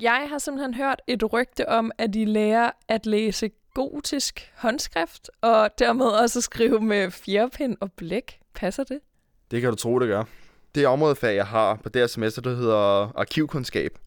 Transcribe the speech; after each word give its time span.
Jeg 0.00 0.26
har 0.28 0.38
simpelthen 0.38 0.74
hørt 0.74 1.02
et 1.06 1.32
rygte 1.32 1.68
om, 1.68 1.92
at 1.98 2.14
de 2.14 2.24
lærer 2.24 2.70
at 2.88 3.06
læse 3.06 3.50
gotisk 3.74 4.52
håndskrift, 4.56 5.30
og 5.40 5.70
dermed 5.78 6.06
også 6.06 6.40
skrive 6.40 6.80
med 6.80 7.10
fjerpind 7.10 7.76
og 7.80 7.92
blæk. 7.92 8.40
Passer 8.54 8.84
det? 8.84 9.00
Det 9.50 9.60
kan 9.60 9.70
du 9.70 9.76
tro, 9.76 9.98
det 9.98 10.08
gør. 10.08 10.24
Det 10.74 10.86
områdefag, 10.86 11.36
jeg 11.36 11.46
har 11.46 11.74
på 11.74 11.88
det 11.88 12.02
her 12.02 12.06
semester, 12.06 12.42
det 12.42 12.56
hedder 12.56 13.12
arkivkundskab. 13.18 13.98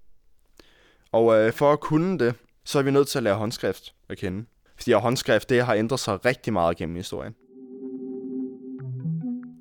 Og 1.12 1.40
øh, 1.40 1.53
for 1.53 1.74
at 1.74 1.79
kunne 1.79 2.19
det, 2.19 2.35
så 2.63 2.79
er 2.79 2.83
vi 2.83 2.91
nødt 2.91 3.07
til 3.07 3.19
at 3.19 3.23
lære 3.23 3.35
håndskrift 3.35 3.94
at 4.10 4.17
kende. 4.17 4.46
Fordi 4.78 4.91
håndskrift, 4.91 5.49
det 5.49 5.63
har 5.63 5.73
ændret 5.73 5.99
sig 5.99 6.25
rigtig 6.25 6.53
meget 6.53 6.78
gennem 6.78 6.96
historien. 6.96 7.35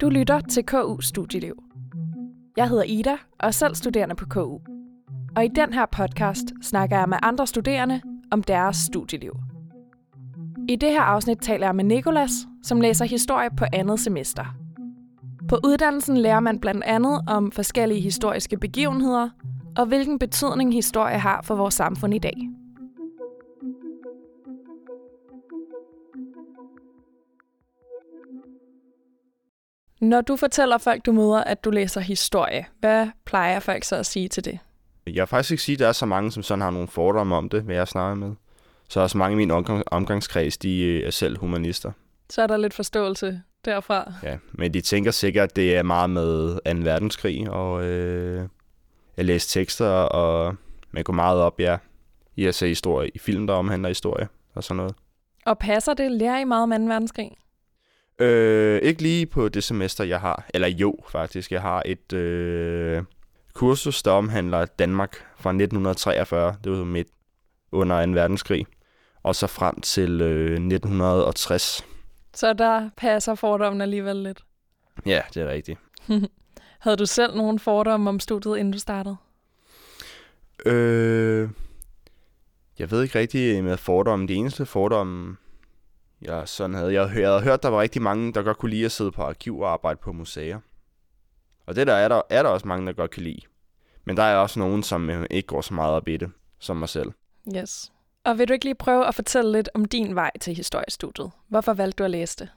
Du 0.00 0.08
lytter 0.08 0.40
til 0.40 0.66
KU 0.66 1.00
Studieliv. 1.00 1.62
Jeg 2.56 2.68
hedder 2.68 2.84
Ida 2.84 3.12
og 3.12 3.46
er 3.46 3.50
selv 3.50 3.74
studerende 3.74 4.14
på 4.14 4.24
KU. 4.26 4.58
Og 5.36 5.44
i 5.44 5.48
den 5.48 5.72
her 5.72 5.86
podcast 5.86 6.52
snakker 6.62 6.98
jeg 6.98 7.08
med 7.08 7.18
andre 7.22 7.46
studerende 7.46 8.00
om 8.30 8.43
deres 8.43 8.76
studieliv. 8.76 9.36
I 10.68 10.76
det 10.76 10.90
her 10.90 11.00
afsnit 11.00 11.38
taler 11.43 11.66
jeg 11.66 11.76
med 11.76 11.84
Nikolas, 11.84 12.30
som 12.62 12.80
læser 12.80 13.04
historie 13.04 13.50
på 13.57 13.64
andet 13.72 14.00
semester. 14.00 14.44
På 15.48 15.58
uddannelsen 15.64 16.16
lærer 16.16 16.40
man 16.40 16.58
blandt 16.58 16.84
andet 16.84 17.21
om 17.29 17.52
forskellige 17.52 18.00
historiske 18.00 18.58
begivenheder 18.58 19.30
og 19.76 19.86
hvilken 19.86 20.18
betydning 20.18 20.74
historie 20.74 21.18
har 21.18 21.43
for 21.43 21.54
vores 21.54 21.74
samfund 21.74 22.14
i 22.14 22.18
dag. 22.18 22.36
Når 30.00 30.21
du 30.21 30.36
fortæller 30.36 30.79
folk, 30.79 31.07
du 31.07 31.12
møder, 31.12 31.44
at 31.44 31.64
du 31.64 31.71
læser 31.71 32.00
historie, 32.00 32.66
hvad 32.80 33.08
plejer 33.24 33.60
folk 33.60 33.84
så 33.84 33.96
at 33.96 34.06
sige 34.06 34.28
til 34.28 34.44
det? 34.44 34.58
Jeg 35.06 35.14
vil 35.20 35.27
faktisk 35.27 35.50
ikke 35.50 35.62
sige, 35.62 35.74
at 35.74 35.78
der 35.80 35.88
er 35.88 35.92
så 35.92 36.06
mange, 36.06 36.33
som 36.33 36.42
sådan 36.42 36.62
har 36.62 36.70
nogle 36.70 36.88
fordomme 36.88 37.36
om 37.36 37.48
det, 37.48 37.62
hvad 37.62 37.74
jeg 37.77 37.88
snakker 37.88 38.14
med. 38.14 38.33
Så 38.88 39.00
er 39.00 39.06
så 39.06 39.18
mange 39.18 39.32
i 39.34 39.36
min 39.36 39.50
omgang- 39.50 39.82
omgangskreds, 39.86 40.58
de 40.58 40.82
øh, 40.84 41.06
er 41.06 41.10
selv 41.10 41.38
humanister. 41.38 41.92
Så 42.30 42.42
er 42.42 42.46
der 42.46 42.56
lidt 42.56 42.74
forståelse 42.74 43.42
derfra. 43.64 44.12
Ja, 44.22 44.36
men 44.52 44.74
de 44.74 44.80
tænker 44.80 45.10
sikkert, 45.10 45.48
at 45.50 45.56
det 45.56 45.77
er 45.77 45.82
meget 45.82 46.10
med 46.10 46.54
2. 46.54 46.80
verdenskrig, 46.84 47.50
og 47.50 47.84
øh, 47.84 48.48
jeg 49.16 49.24
læser 49.24 49.60
tekster, 49.60 49.88
og 49.88 50.56
man 50.90 51.05
går 51.05 51.12
meget 51.12 51.40
op, 51.40 51.60
ja, 51.60 51.77
i 52.36 52.46
at 52.46 52.55
se 52.55 52.68
historie, 52.68 53.10
i 53.14 53.18
film, 53.18 53.46
der 53.46 53.55
omhandler 53.55 53.88
historie 53.88 54.28
og 54.55 54.64
sådan 54.64 54.77
noget. 54.77 54.94
Og 55.46 55.58
passer 55.58 55.94
det? 55.94 56.10
Lærer 56.12 56.38
I 56.40 56.44
meget 56.44 56.62
om 56.62 56.70
2. 56.70 56.77
verdenskrig? 56.92 57.30
Øh, 58.18 58.80
ikke 58.82 59.02
lige 59.02 59.27
på 59.27 59.48
det 59.48 59.64
semester, 59.64 60.05
jeg 60.05 60.20
har. 60.20 60.46
Eller 60.55 60.68
jo, 60.68 60.94
faktisk. 61.08 61.52
Jeg 61.52 61.60
har 61.62 61.82
et 61.86 62.12
øh, 62.12 63.02
kursus, 63.55 64.03
der 64.03 64.11
omhandler 64.11 64.64
Danmark 64.64 65.17
fra 65.36 65.50
1943. 65.50 66.56
Det 66.64 66.72
var 66.72 66.84
midt 66.84 67.08
under 67.72 68.06
2. 68.06 68.12
verdenskrig. 68.12 68.67
Og 69.22 69.34
så 69.34 69.47
frem 69.47 69.81
til 69.81 70.20
øh, 70.20 70.53
1960. 70.53 71.84
Så 72.34 72.53
der 72.53 72.91
passer 72.97 73.34
fordommen 73.34 73.80
alligevel 73.80 74.17
lidt. 74.17 74.45
Ja, 75.06 75.20
det 75.34 75.42
er 75.42 75.48
rigtigt. 75.48 75.78
Havde 76.80 76.97
du 76.97 77.06
selv 77.06 77.36
nogen 77.36 77.58
fordomme 77.58 78.11
om 78.11 78.20
studiet, 78.20 78.56
inden 78.56 78.73
du 78.73 78.78
startede? 78.78 79.17
Øh, 80.67 81.48
jeg 82.78 82.91
ved 82.91 83.03
ikke 83.03 83.19
rigtig 83.19 83.64
med 83.64 83.77
fordomme. 83.77 84.27
Det 84.27 84.36
eneste 84.36 84.67
fordom, 84.67 85.39
jeg 86.23 86.48
sådan 86.48 86.75
havde, 86.75 86.92
jeg, 86.92 87.11
jeg 87.17 87.28
havde 87.28 87.42
hørt, 87.42 87.62
der 87.62 87.69
var 87.69 87.80
rigtig 87.80 88.03
mange, 88.03 88.33
der 88.33 88.42
godt 88.42 88.58
kunne 88.58 88.70
lide 88.70 88.84
at 88.84 88.92
sidde 88.92 89.12
på 89.12 89.23
arkiv 89.23 89.58
og 89.58 89.73
arbejde 89.73 90.00
på 90.03 90.12
museer. 90.12 90.58
Og 91.66 91.77
det 91.77 91.86
der 91.86 91.94
er 91.94 92.08
der, 92.08 92.22
er 92.30 92.42
der 92.42 92.50
også 92.50 92.68
mange, 92.68 92.86
der 92.86 92.92
godt 92.92 93.10
kan 93.10 93.22
lide. 93.22 93.41
Men 94.05 94.16
der 94.16 94.22
er 94.22 94.36
også 94.36 94.58
nogen, 94.58 94.82
som 94.82 95.10
øh, 95.10 95.27
ikke 95.30 95.46
går 95.46 95.60
så 95.60 95.74
meget 95.74 95.92
op 95.92 96.08
i 96.08 96.16
det, 96.16 96.30
som 96.58 96.77
mig 96.77 96.88
selv. 96.88 97.12
Yes. 97.56 97.92
Og 98.24 98.38
vil 98.38 98.48
du 98.48 98.52
ikke 98.52 98.64
lige 98.64 98.74
prøve 98.74 99.06
at 99.06 99.14
fortælle 99.14 99.52
lidt 99.52 99.68
om 99.74 99.84
din 99.84 100.14
vej 100.14 100.30
til 100.40 100.55
historiestudiet? 100.55 101.30
Hvorfor 101.48 101.72
valgte 101.72 101.98
du 101.98 102.05
at 102.05 102.10
læse 102.10 102.36
det? 102.38 102.48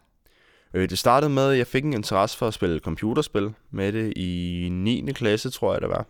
Øh, 0.74 0.90
det 0.90 1.00
startede 1.00 1.30
med, 1.30 1.52
at 1.52 1.58
jeg 1.58 1.68
fik 1.68 1.86
en 1.86 1.94
interesse 1.94 2.38
for 2.38 2.48
at 2.48 2.54
spille 2.54 2.80
computerspil 2.80 3.54
med 3.72 3.92
det 3.92 4.14
i 4.18 4.70
9. 4.72 5.12
klasse, 5.16 5.50
tror 5.50 5.74
jeg 5.74 5.82
det 5.82 5.90
var. 5.90 6.06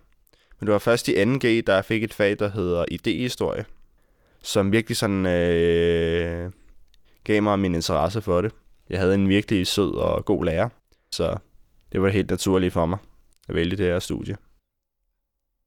Men 0.59 0.67
det 0.67 0.73
var 0.73 0.79
først 0.79 1.07
i 1.07 1.23
2G, 1.23 1.47
der 1.67 1.73
jeg 1.73 1.85
fik 1.85 2.03
et 2.03 2.13
fag, 2.13 2.39
der 2.39 2.49
hedder 2.49 2.85
idéhistorie, 2.91 3.63
som 4.43 4.71
virkelig 4.71 4.97
sådan 4.97 5.25
øh, 5.25 6.51
gav 7.23 7.43
mig 7.43 7.59
min 7.59 7.75
interesse 7.75 8.21
for 8.21 8.41
det. 8.41 8.51
Jeg 8.89 8.99
havde 8.99 9.13
en 9.13 9.29
virkelig 9.29 9.67
sød 9.67 9.95
og 9.95 10.25
god 10.25 10.45
lærer, 10.45 10.69
så 11.11 11.37
det 11.91 12.01
var 12.01 12.09
helt 12.09 12.29
naturligt 12.29 12.73
for 12.73 12.85
mig 12.85 12.97
at 13.49 13.55
vælge 13.55 13.77
det 13.77 13.85
her 13.85 13.99
studie. 13.99 14.37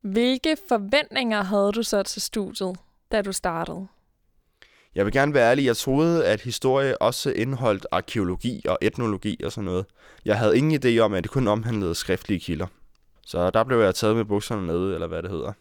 Hvilke 0.02 0.56
forventninger 0.68 1.42
havde 1.42 1.72
du 1.72 1.82
så 1.82 2.02
til 2.02 2.22
studiet, 2.22 2.76
da 3.12 3.22
du 3.22 3.32
startede? 3.32 3.86
Jeg 4.94 5.04
vil 5.04 5.12
gerne 5.12 5.34
være 5.34 5.50
ærlig, 5.50 5.64
jeg 5.64 5.76
troede, 5.76 6.26
at 6.26 6.40
historie 6.40 7.02
også 7.02 7.30
indeholdt 7.30 7.86
arkeologi 7.92 8.62
og 8.68 8.78
etnologi 8.80 9.40
og 9.44 9.52
sådan 9.52 9.64
noget. 9.64 9.86
Jeg 10.24 10.38
havde 10.38 10.58
ingen 10.58 10.80
idé 10.84 10.98
om, 10.98 11.14
at 11.14 11.22
det 11.22 11.30
kun 11.30 11.48
omhandlede 11.48 11.94
skriftlige 11.94 12.40
kilder. 12.40 12.66
Så 13.26 13.50
der 13.50 13.64
blev 13.64 13.80
jeg 13.80 13.94
taget 13.94 14.16
med 14.16 14.24
bukserne 14.24 14.66
nede, 14.66 14.94
eller 14.94 15.06
hvad 15.06 15.22
det 15.22 15.30
hedder. 15.30 15.52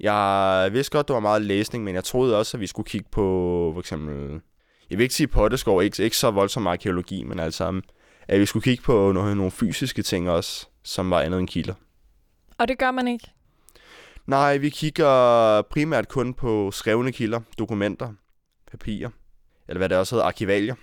Jeg 0.00 0.68
vidste 0.72 0.96
godt, 0.96 1.08
det 1.08 1.14
var 1.14 1.20
meget 1.20 1.42
læsning, 1.42 1.84
men 1.84 1.94
jeg 1.94 2.04
troede 2.04 2.38
også, 2.38 2.56
at 2.56 2.60
vi 2.60 2.66
skulle 2.66 2.88
kigge 2.88 3.08
på, 3.10 3.70
for 3.74 3.80
eksempel, 3.80 4.40
jeg 4.90 4.98
vil 4.98 5.02
ikke 5.02 5.14
sige 5.14 5.26
potteskov, 5.26 5.82
ikke, 5.82 6.02
ikke 6.02 6.16
så 6.16 6.30
voldsom 6.30 6.66
arkeologi, 6.66 7.24
men 7.24 7.40
altså, 7.40 7.80
at 8.28 8.40
vi 8.40 8.46
skulle 8.46 8.62
kigge 8.62 8.82
på 8.82 9.12
nogle, 9.12 9.34
nogle 9.34 9.50
fysiske 9.50 10.02
ting 10.02 10.30
også, 10.30 10.66
som 10.82 11.10
var 11.10 11.20
andet 11.20 11.40
end 11.40 11.48
kilder. 11.48 11.74
Og 12.58 12.68
det 12.68 12.78
gør 12.78 12.90
man 12.90 13.08
ikke? 13.08 13.30
Nej, 14.26 14.56
vi 14.56 14.70
kigger 14.70 15.62
primært 15.62 16.08
kun 16.08 16.34
på 16.34 16.70
skrevne 16.70 17.12
kilder, 17.12 17.40
dokumenter, 17.58 18.12
papirer, 18.70 19.10
eller 19.68 19.78
hvad 19.78 19.88
det 19.88 19.98
også 19.98 20.14
hedder, 20.14 20.26
arkivalier. 20.26 20.74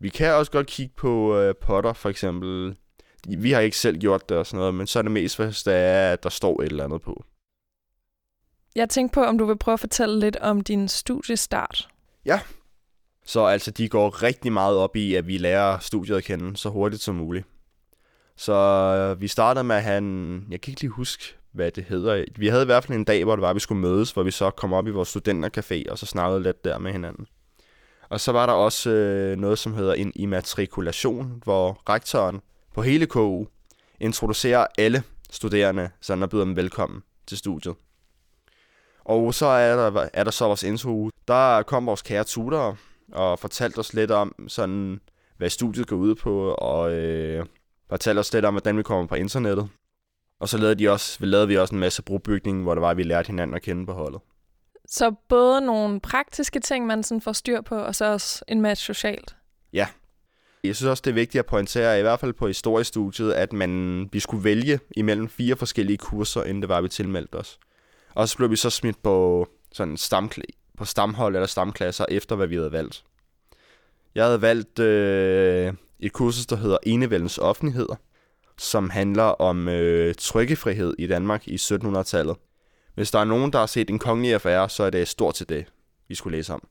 Vi 0.00 0.08
kan 0.08 0.34
også 0.34 0.52
godt 0.52 0.66
kigge 0.66 0.94
på 0.96 1.38
øh, 1.38 1.54
potter, 1.60 1.92
for 1.92 2.08
eksempel. 2.08 2.76
Vi 3.38 3.52
har 3.52 3.60
ikke 3.60 3.76
selv 3.76 3.98
gjort 3.98 4.28
det 4.28 4.36
og 4.36 4.46
sådan 4.46 4.58
noget, 4.58 4.74
men 4.74 4.86
så 4.86 4.98
er 4.98 5.02
det 5.02 5.12
mest, 5.12 5.38
hvis 5.38 5.62
det 5.62 5.74
er, 5.74 6.12
at 6.12 6.22
der 6.22 6.28
står 6.28 6.62
et 6.62 6.66
eller 6.66 6.84
andet 6.84 7.02
på. 7.02 7.24
Jeg 8.74 8.88
tænkte 8.88 9.14
på, 9.14 9.24
om 9.24 9.38
du 9.38 9.44
vil 9.44 9.58
prøve 9.58 9.72
at 9.72 9.80
fortælle 9.80 10.20
lidt 10.20 10.36
om 10.36 10.60
din 10.60 10.88
studiestart. 10.88 11.88
Ja. 12.24 12.40
Så 13.28 13.44
altså, 13.44 13.70
de 13.70 13.88
går 13.88 14.22
rigtig 14.22 14.52
meget 14.52 14.76
op 14.76 14.96
i, 14.96 15.14
at 15.14 15.26
vi 15.26 15.38
lærer 15.38 15.78
studiet 15.78 16.16
at 16.16 16.24
kende 16.24 16.56
så 16.56 16.68
hurtigt 16.68 17.02
som 17.02 17.14
muligt. 17.14 17.46
Så 18.36 18.52
øh, 18.54 19.20
vi 19.20 19.28
startede 19.28 19.64
med 19.64 19.76
at 19.76 19.82
have 19.82 19.98
en, 19.98 20.46
jeg 20.50 20.60
kan 20.60 20.70
ikke 20.70 20.80
lige 20.80 20.90
huske, 20.90 21.34
hvad 21.52 21.70
det 21.70 21.84
hedder. 21.84 22.24
Vi 22.36 22.48
havde 22.48 22.62
i 22.62 22.66
hvert 22.66 22.84
fald 22.84 22.98
en 22.98 23.04
dag, 23.04 23.24
hvor 23.24 23.36
det 23.36 23.42
var, 23.42 23.50
at 23.50 23.54
vi 23.54 23.60
skulle 23.60 23.80
mødes, 23.80 24.10
hvor 24.10 24.22
vi 24.22 24.30
så 24.30 24.50
kom 24.50 24.72
op 24.72 24.86
i 24.86 24.90
vores 24.90 25.16
studentercafé, 25.16 25.90
og 25.90 25.98
så 25.98 26.06
snakkede 26.06 26.42
lidt 26.42 26.64
der 26.64 26.78
med 26.78 26.92
hinanden. 26.92 27.26
Og 28.08 28.20
så 28.20 28.32
var 28.32 28.46
der 28.46 28.52
også 28.52 28.90
øh, 28.90 29.36
noget, 29.36 29.58
som 29.58 29.74
hedder 29.74 29.94
en 29.94 30.12
immatrikulation, 30.14 31.42
hvor 31.44 31.82
rektoren 31.88 32.40
på 32.74 32.82
hele 32.82 33.06
KU 33.06 33.44
introducerer 34.00 34.66
alle 34.78 35.02
studerende, 35.30 35.90
så 36.00 36.16
og 36.22 36.30
byder 36.30 36.44
dem 36.44 36.56
velkommen 36.56 37.02
til 37.26 37.38
studiet. 37.38 37.74
Og 39.04 39.34
så 39.34 39.46
er 39.46 39.90
der, 39.90 40.08
er 40.12 40.24
der 40.24 40.30
så 40.30 40.46
vores 40.46 40.62
intro. 40.62 41.10
Der 41.28 41.62
kom 41.62 41.86
vores 41.86 42.02
kære 42.02 42.24
tutorer, 42.24 42.74
og 43.12 43.38
fortalte 43.38 43.78
os 43.78 43.94
lidt 43.94 44.10
om, 44.10 44.48
sådan, 44.48 45.00
hvad 45.36 45.50
studiet 45.50 45.86
går 45.86 45.96
ud 45.96 46.14
på, 46.14 46.54
og 46.58 46.92
øh, 46.92 47.46
fortalte 47.88 48.20
os 48.20 48.32
lidt 48.32 48.44
om, 48.44 48.54
hvordan 48.54 48.78
vi 48.78 48.82
kommer 48.82 49.06
på 49.06 49.14
internettet. 49.14 49.68
Og 50.40 50.48
så 50.48 50.58
lavede, 50.58 50.74
de 50.74 50.88
også, 50.88 51.26
lavede 51.26 51.48
vi 51.48 51.56
også 51.56 51.74
en 51.74 51.80
masse 51.80 52.02
brobygning, 52.02 52.62
hvor 52.62 52.74
det 52.74 52.82
var, 52.82 52.90
at 52.90 52.96
vi 52.96 53.02
lærte 53.02 53.26
hinanden 53.26 53.56
at 53.56 53.62
kende 53.62 53.86
på 53.86 53.92
holdet. 53.92 54.20
Så 54.88 55.14
både 55.28 55.60
nogle 55.60 56.00
praktiske 56.00 56.60
ting, 56.60 56.86
man 56.86 57.02
sådan 57.02 57.20
får 57.20 57.32
styr 57.32 57.60
på, 57.60 57.76
og 57.76 57.94
så 57.94 58.04
også 58.12 58.44
en 58.48 58.60
masse 58.60 58.84
socialt. 58.84 59.36
Ja. 59.72 59.86
Jeg 60.64 60.76
synes 60.76 60.88
også, 60.90 61.00
det 61.04 61.10
er 61.10 61.14
vigtigt 61.14 61.38
at 61.38 61.46
pointere, 61.46 61.98
i 61.98 62.02
hvert 62.02 62.20
fald 62.20 62.32
på 62.32 62.46
historiestudiet, 62.46 63.32
at 63.32 63.52
man, 63.52 64.08
vi 64.12 64.20
skulle 64.20 64.44
vælge 64.44 64.80
imellem 64.96 65.28
fire 65.28 65.56
forskellige 65.56 65.98
kurser, 65.98 66.44
inden 66.44 66.62
det 66.62 66.68
var, 66.68 66.80
vi 66.80 66.88
tilmeldte 66.88 67.34
os. 67.34 67.58
Og 68.14 68.28
så 68.28 68.36
blev 68.36 68.50
vi 68.50 68.56
så 68.56 68.70
smidt 68.70 69.02
på, 69.02 69.46
sådan 69.72 69.94
stamkl- 69.94 70.57
på 70.78 70.84
stamhold 70.84 71.36
eller 71.36 71.46
stamklasser, 71.46 72.04
efter 72.08 72.36
hvad 72.36 72.46
vi 72.46 72.56
havde 72.56 72.72
valgt. 72.72 73.04
Jeg 74.14 74.24
havde 74.24 74.42
valgt 74.42 74.78
øh, 74.78 75.74
et 76.00 76.12
kursus, 76.12 76.46
der 76.46 76.56
hedder 76.56 76.78
Enevældens 76.82 77.38
Offentligheder, 77.38 77.96
som 78.58 78.90
handler 78.90 79.22
om 79.22 79.68
øh, 79.68 80.14
trykkefrihed 80.14 80.94
i 80.98 81.06
Danmark 81.06 81.48
i 81.48 81.54
1700-tallet. 81.54 82.36
Hvis 82.94 83.10
der 83.10 83.18
er 83.18 83.24
nogen, 83.24 83.52
der 83.52 83.58
har 83.58 83.66
set 83.66 83.90
en 83.90 83.98
kongelig 83.98 84.34
affære, 84.34 84.68
så 84.68 84.82
er 84.82 84.90
det 84.90 85.08
stort 85.08 85.34
til 85.34 85.48
det, 85.48 85.66
vi 86.08 86.14
skulle 86.14 86.36
læse 86.36 86.52
om. 86.54 86.68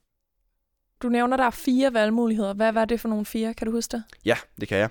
Du 1.01 1.09
nævner, 1.09 1.37
der 1.37 1.43
er 1.43 1.49
fire 1.49 1.93
valgmuligheder. 1.93 2.53
Hvad 2.53 2.71
var 2.71 2.85
det 2.85 2.99
for 2.99 3.09
nogle 3.09 3.25
fire? 3.25 3.53
Kan 3.53 3.67
du 3.67 3.71
huske 3.71 3.91
det? 3.91 4.03
Ja, 4.25 4.37
det 4.59 4.67
kan 4.67 4.77
jeg. 4.77 4.89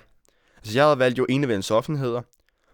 Altså, 0.57 0.77
jeg 0.77 0.85
havde 0.85 0.99
valgt 0.99 1.17
jo 1.17 1.25
enevældens 1.29 1.71
offentligheder. 1.71 2.21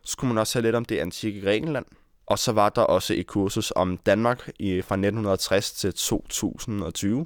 Så 0.03 0.11
skulle 0.11 0.33
man 0.33 0.41
også 0.41 0.59
have 0.59 0.63
lidt 0.63 0.75
om 0.75 0.85
det 0.85 0.99
antikke 0.99 1.41
Grækenland. 1.41 1.85
Og 2.25 2.39
så 2.39 2.51
var 2.51 2.69
der 2.69 2.81
også 2.81 3.13
et 3.13 3.27
kursus 3.27 3.73
om 3.75 3.97
Danmark 3.97 4.49
i, 4.59 4.81
fra 4.81 4.95
1960 4.95 5.71
til 5.71 5.93
2020. 5.93 7.25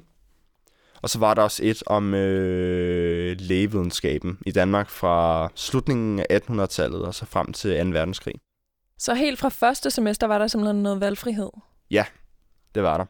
Og 1.02 1.10
så 1.10 1.18
var 1.18 1.34
der 1.34 1.42
også 1.42 1.64
et 1.64 1.82
om 1.86 2.14
øh, 2.14 3.36
lægevidenskaben 3.40 4.38
i 4.46 4.50
Danmark 4.52 4.90
fra 4.90 5.48
slutningen 5.54 6.18
af 6.18 6.40
1800-tallet 6.50 7.02
og 7.02 7.14
så 7.14 7.26
frem 7.26 7.52
til 7.52 7.84
2. 7.84 7.90
verdenskrig. 7.90 8.34
Så 8.98 9.14
helt 9.14 9.38
fra 9.38 9.48
første 9.48 9.90
semester 9.90 10.26
var 10.26 10.38
der 10.38 10.46
simpelthen 10.46 10.82
noget 10.82 11.00
valgfrihed? 11.00 11.50
Ja, 11.90 12.04
Det 12.74 12.82
var 12.82 12.96
der. 12.96 13.04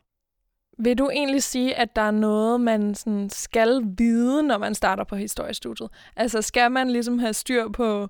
Vil 0.83 0.99
du 0.99 1.11
egentlig 1.11 1.43
sige, 1.43 1.75
at 1.75 1.97
der 1.97 2.03
er 2.03 2.11
noget, 2.11 2.61
man 2.61 2.95
sådan 2.95 3.31
skal 3.31 3.83
vide, 3.99 4.43
når 4.43 4.59
man 4.59 4.75
starter 4.75 5.05
på 5.05 5.17
historiestudiet? 5.17 5.91
Altså 6.17 6.43
skal 6.43 6.71
man 6.73 6.91
ligesom 6.91 7.19
have 7.19 7.35
styr 7.35 7.69
på 7.69 8.09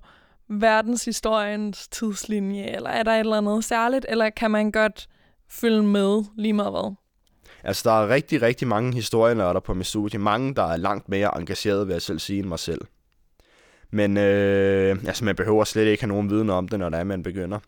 verdenshistoriens 0.49 1.87
tidslinje, 1.87 2.75
eller 2.75 2.89
er 2.89 3.03
der 3.03 3.11
et 3.11 3.19
eller 3.19 3.37
andet 3.37 3.63
særligt, 3.63 4.05
eller 4.09 4.29
kan 4.29 4.51
man 4.51 4.71
godt 4.71 5.09
følge 5.49 5.83
med 5.83 6.23
lige 6.37 6.53
meget 6.53 6.71
hvad? 6.71 6.95
Altså, 7.63 7.89
der 7.89 8.03
er 8.03 8.09
rigtig, 8.09 8.41
rigtig 8.41 8.67
mange 8.67 8.93
historienørder 8.93 9.59
på 9.59 9.73
mit 9.73 9.87
studie. 9.87 10.19
Mange, 10.19 10.55
der 10.55 10.63
er 10.63 10.77
langt 10.77 11.09
mere 11.09 11.37
engageret, 11.37 11.87
vil 11.87 11.93
jeg 11.93 12.01
selv 12.01 12.19
sige, 12.19 12.39
end 12.39 12.47
mig 12.47 12.59
selv. 12.59 12.81
Men 13.91 14.17
øh, 14.17 14.97
altså, 15.07 15.25
man 15.25 15.35
behøver 15.35 15.63
slet 15.63 15.85
ikke 15.85 16.03
have 16.03 16.07
nogen 16.07 16.29
viden 16.29 16.49
om 16.49 16.67
det, 16.67 16.79
når 16.79 16.89
det 16.89 16.99
er, 16.99 17.03
man 17.03 17.23
begynder. 17.23 17.59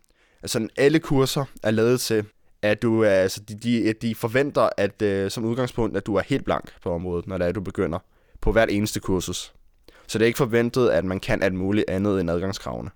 Altså, 0.41 0.67
alle 0.77 0.99
kurser 0.99 1.45
er 1.63 1.71
lavet 1.71 2.01
til, 2.01 2.25
at 2.61 2.81
du 2.81 3.03
altså, 3.03 3.41
de, 3.41 3.55
de, 3.55 3.93
de 3.93 4.15
forventer, 4.15 4.69
at 4.77 5.01
øh, 5.01 5.31
som 5.31 5.45
udgangspunkt, 5.45 5.97
at 5.97 6.05
du 6.05 6.15
er 6.15 6.21
helt 6.21 6.45
blank 6.45 6.71
på 6.83 6.91
området, 6.93 7.27
når 7.27 7.37
det 7.37 7.47
er, 7.47 7.51
du 7.51 7.61
begynder 7.61 7.99
på 8.41 8.51
hvert 8.51 8.69
eneste 8.69 8.99
kursus. 8.99 9.53
Så 10.07 10.17
det 10.17 10.25
er 10.25 10.27
ikke 10.27 10.37
forventet, 10.37 10.89
at 10.89 11.05
man 11.05 11.19
kan 11.19 11.43
alt 11.43 11.53
muligt 11.53 11.89
andet 11.89 12.21
end 12.21 12.31
adgangskravene. 12.31 12.89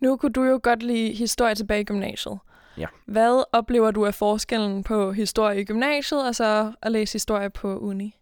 Nu 0.00 0.16
kunne 0.16 0.32
du 0.32 0.44
jo 0.44 0.60
godt 0.62 0.82
lide 0.82 1.12
historie 1.12 1.54
tilbage 1.54 1.80
i 1.80 1.84
gymnasiet. 1.84 2.38
Ja. 2.78 2.86
Hvad 3.06 3.44
oplever 3.52 3.90
du 3.90 4.06
af 4.06 4.14
forskellen 4.14 4.82
på 4.82 5.12
historie 5.12 5.60
i 5.60 5.64
gymnasiet 5.64 6.28
og 6.28 6.34
så 6.34 6.72
at 6.82 6.92
læse 6.92 7.12
historie 7.12 7.50
på 7.50 7.78
uni? 7.78 8.16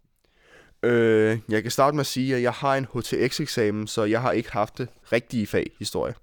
Øh, 0.82 1.38
jeg 1.48 1.62
kan 1.62 1.70
starte 1.70 1.96
med 1.96 2.00
at 2.00 2.06
sige, 2.06 2.36
at 2.36 2.42
jeg 2.42 2.52
har 2.52 2.74
en 2.74 2.86
HTX-eksamen, 2.94 3.86
så 3.86 4.04
jeg 4.04 4.22
har 4.22 4.32
ikke 4.32 4.52
haft 4.52 4.78
det 4.78 4.88
rigtige 5.12 5.46
fag 5.46 5.70
historie. 5.78 6.14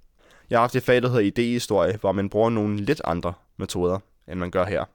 Jeg 0.49 0.57
har 0.57 0.61
haft 0.63 0.75
et 0.75 0.83
fag, 0.83 1.01
der 1.01 1.09
hedder 1.09 1.31
idéhistorie, 1.31 1.97
hvor 1.97 2.11
man 2.11 2.29
bruger 2.29 2.49
nogle 2.49 2.77
lidt 2.77 3.01
andre 3.05 3.33
metoder, 3.57 3.99
end 4.27 4.39
man 4.39 4.51
gør 4.51 4.65
her. 4.65 4.85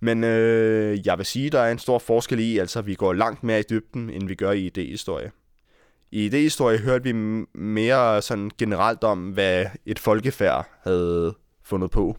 Men 0.00 0.24
øh, 0.24 1.06
jeg 1.06 1.18
vil 1.18 1.26
sige, 1.26 1.50
der 1.50 1.60
er 1.60 1.72
en 1.72 1.78
stor 1.78 1.98
forskel 1.98 2.38
i, 2.38 2.58
altså 2.58 2.82
vi 2.82 2.94
går 2.94 3.12
langt 3.12 3.42
mere 3.42 3.60
i 3.60 3.64
dybden, 3.70 4.10
end 4.10 4.28
vi 4.28 4.34
gør 4.34 4.52
i 4.52 4.70
idéhistorie. 4.78 5.30
I 6.10 6.28
idéhistorie 6.28 6.82
hørte 6.82 7.04
vi 7.04 7.12
mere 7.54 8.22
sådan 8.22 8.50
generelt 8.58 9.04
om, 9.04 9.30
hvad 9.30 9.66
et 9.86 9.98
folkefærd 9.98 10.68
havde 10.82 11.34
fundet 11.64 11.90
på. 11.90 12.16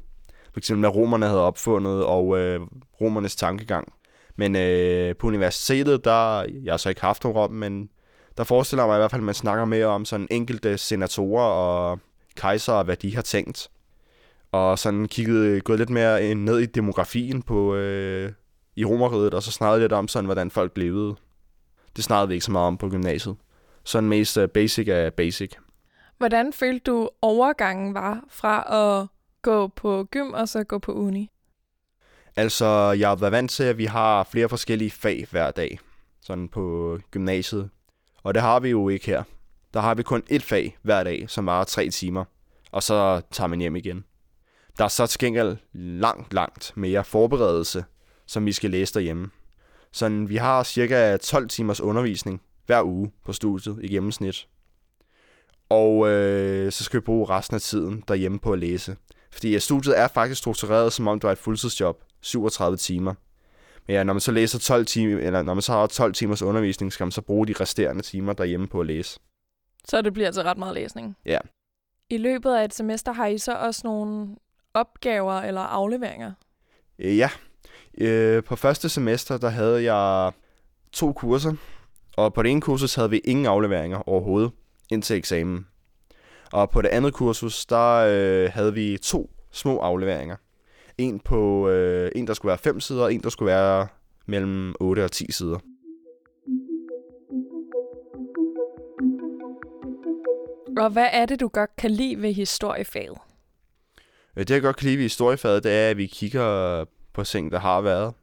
For 0.54 0.60
eksempel, 0.60 0.80
hvad 0.80 0.96
romerne 0.96 1.26
havde 1.26 1.42
opfundet, 1.42 2.06
og 2.06 2.40
øh, 2.40 2.62
romernes 3.02 3.36
tankegang. 3.36 3.94
Men 4.36 4.56
øh, 4.56 5.16
på 5.16 5.28
universitetet, 5.28 6.06
der, 6.06 6.42
jeg 6.64 6.74
har 6.74 6.78
så 6.78 6.90
ikke 6.90 7.02
haft 7.02 7.24
nogen 7.24 7.54
men 7.54 7.90
der 8.38 8.44
forestiller 8.44 8.88
mig 8.88 8.96
i 8.96 9.00
hvert 9.00 9.12
fald, 9.12 9.22
at 9.22 9.26
man 9.26 9.36
snakker 9.36 9.66
mere 9.66 9.86
om 9.86 10.06
sådan 10.06 10.28
enkelte 10.32 10.78
senatorer 10.78 11.46
og 11.46 12.00
kejser, 12.36 12.84
hvad 12.84 12.96
de 12.96 13.16
har 13.16 13.22
tænkt. 13.22 13.70
Og 14.52 14.80
sådan 14.80 15.08
kigget, 15.08 15.64
gået 15.64 15.80
lidt 15.80 15.90
mere 15.90 16.36
ned 16.36 16.60
i 16.60 16.66
demografien 16.66 17.42
på, 17.42 17.76
øh, 17.76 18.32
i 18.76 18.86
romeriet, 18.86 19.34
og 19.34 19.44
så 19.44 19.52
snakket 19.52 19.82
lidt 19.82 19.92
om 19.92 20.08
sådan, 20.08 20.26
hvordan 20.26 20.52
folk 20.52 20.78
levede. 20.78 21.16
Det 21.96 22.04
snakkede 22.04 22.28
vi 22.28 22.34
ikke 22.34 22.46
så 22.46 22.52
meget 22.52 22.68
om 22.68 22.78
på 22.78 22.90
gymnasiet. 22.90 23.36
Sådan 23.84 24.10
mest 24.10 24.38
uh, 24.38 24.46
basic 24.46 24.88
af 24.88 25.14
basic. 25.14 25.52
Hvordan 26.18 26.54
følte 26.54 26.92
du 26.92 27.10
overgangen 27.22 27.94
var 27.94 28.24
fra 28.30 28.76
at 29.02 29.08
gå 29.42 29.68
på 29.68 30.08
gym 30.12 30.32
og 30.34 30.50
så 30.50 30.64
gå 30.64 30.80
på 30.80 30.94
uni? 30.94 31.30
Altså, 32.36 32.66
jeg 33.00 33.10
har 33.10 33.16
været 33.16 33.32
vant 33.32 33.52
til, 33.52 33.64
at 33.64 33.78
vi 33.78 33.86
har 33.86 34.24
flere 34.24 34.50
forskellige 34.50 34.92
fag 34.92 35.28
hver 35.32 35.52
dag, 35.52 35.80
sådan 36.22 36.48
på 36.48 36.98
gymnasiet. 37.12 37.70
Og 38.24 38.34
det 38.34 38.42
har 38.42 38.60
vi 38.60 38.70
jo 38.70 38.90
ikke 38.90 39.06
her. 39.06 39.24
Der 39.74 39.80
har 39.80 39.96
vi 39.96 40.04
kun 40.04 40.24
ét 40.32 40.38
fag 40.38 40.78
hver 40.82 41.04
dag, 41.04 41.30
som 41.30 41.46
varer 41.46 41.64
tre 41.64 41.90
timer, 41.90 42.26
og 42.72 42.84
så 42.84 43.22
tager 43.32 43.48
man 43.48 43.60
hjem 43.60 43.76
igen. 43.76 44.06
Der 44.80 44.86
er 44.86 44.90
så 44.90 45.08
til 45.08 45.20
gengæld 45.20 45.58
langt, 45.74 46.34
langt 46.34 46.74
mere 46.76 47.04
forberedelse, 47.04 47.86
som 48.26 48.46
vi 48.46 48.52
skal 48.52 48.70
læse 48.70 48.94
derhjemme. 48.94 49.30
Så 49.92 50.10
vi 50.10 50.36
har 50.36 50.64
cirka 50.64 51.18
12 51.18 51.50
timers 51.50 51.82
undervisning 51.82 52.42
hver 52.66 52.84
uge 52.84 53.12
på 53.26 53.34
studiet 53.34 53.80
i 53.84 53.88
gennemsnit. 53.88 54.48
Og 55.70 56.10
øh, 56.10 56.72
så 56.72 56.84
skal 56.84 57.00
vi 57.00 57.04
bruge 57.04 57.30
resten 57.30 57.56
af 57.56 57.62
tiden 57.62 58.04
derhjemme 58.08 58.40
på 58.40 58.54
at 58.54 58.60
læse. 58.60 58.96
Fordi 59.32 59.60
studiet 59.60 60.00
er 60.00 60.08
faktisk 60.08 60.40
struktureret, 60.40 60.94
som 60.94 61.08
om 61.08 61.20
du 61.20 61.28
har 61.28 61.32
et 61.32 61.38
fuldtidsjob, 61.38 62.04
37 62.22 62.78
timer. 62.78 63.14
Men 63.88 63.96
ja, 63.96 64.04
når 64.04 64.14
man 64.14 64.22
så 64.22 64.32
læser 64.32 64.60
12 64.60 64.86
timer, 64.86 65.20
eller 65.20 65.42
når 65.42 65.54
man 65.54 65.62
så 65.62 65.72
har 65.72 65.88
12 65.88 66.14
timers 66.14 66.42
undervisning, 66.42 66.94
skal 66.94 67.06
man 67.06 67.12
så 67.12 67.22
bruge 67.22 67.48
de 67.48 67.54
resterende 67.60 68.02
timer 68.02 68.34
derhjemme 68.34 68.68
på 68.68 68.80
at 68.80 68.88
læse. 68.88 69.20
Så 69.86 70.02
det 70.02 70.14
bliver 70.14 70.28
altså 70.28 70.44
ret 70.44 70.58
meget 70.58 70.76
læsning? 70.76 71.18
Ja. 71.26 71.40
I 72.10 72.18
løbet 72.18 72.54
af 72.54 72.66
et 72.66 72.74
semester 72.74 73.12
har 73.12 73.28
I 73.28 73.38
så 73.38 73.54
også 73.54 73.82
nogle 73.84 74.36
opgaver 74.74 75.34
eller 75.34 75.62
afleveringer? 75.62 76.32
Øh, 77.00 77.18
ja. 77.18 77.30
Øh, 77.98 78.44
på 78.44 78.56
første 78.56 78.90
semester, 78.90 79.38
der 79.38 79.50
havde 79.50 79.94
jeg 79.94 80.32
to 80.92 81.14
kurser, 81.14 81.54
og 82.18 82.34
på 82.34 82.44
det 82.44 82.52
ene 82.52 82.62
kursus 82.62 82.96
havde 82.96 83.10
vi 83.10 83.18
ingen 83.18 83.46
afleveringer 83.46 84.10
overhovedet 84.10 84.52
indtil 84.92 85.16
eksamen. 85.16 85.68
Og 86.52 86.70
på 86.70 86.82
det 86.82 86.90
andet 86.90 87.14
kursus, 87.14 87.66
der 87.66 87.96
øh, 87.96 88.52
havde 88.54 88.74
vi 88.74 88.98
to 88.98 89.30
små 89.52 89.80
afleveringer. 89.80 90.36
En 90.98 91.20
på 91.20 91.70
øh, 91.70 92.12
en, 92.16 92.28
der 92.28 92.34
skulle 92.34 92.50
være 92.50 92.58
5 92.58 92.80
sider, 92.80 93.04
og 93.04 93.14
en, 93.14 93.24
der 93.24 93.30
skulle 93.30 93.52
være 93.52 93.88
mellem 94.26 94.76
8 94.80 95.04
og 95.04 95.12
10 95.12 95.32
sider. 95.32 95.60
Og 100.78 100.90
hvad 100.90 101.08
er 101.12 101.26
det, 101.26 101.40
du 101.40 101.48
godt 101.48 101.76
kan 101.76 101.92
lide 101.92 102.22
ved 102.22 102.34
historiefaget? 102.34 103.18
Øh, 104.36 104.48
det, 104.48 104.50
jeg 104.50 104.62
godt 104.62 104.76
kan 104.76 104.86
lide 104.86 104.98
ved 104.98 105.04
historiefaget, 105.04 105.64
det 105.64 105.72
er, 105.72 105.90
at 105.90 105.98
vi 105.98 106.06
kigger 106.06 106.86
på 107.14 107.24
ting, 107.24 107.52
der 107.52 107.60
har 107.60 107.82
været. 107.82 108.14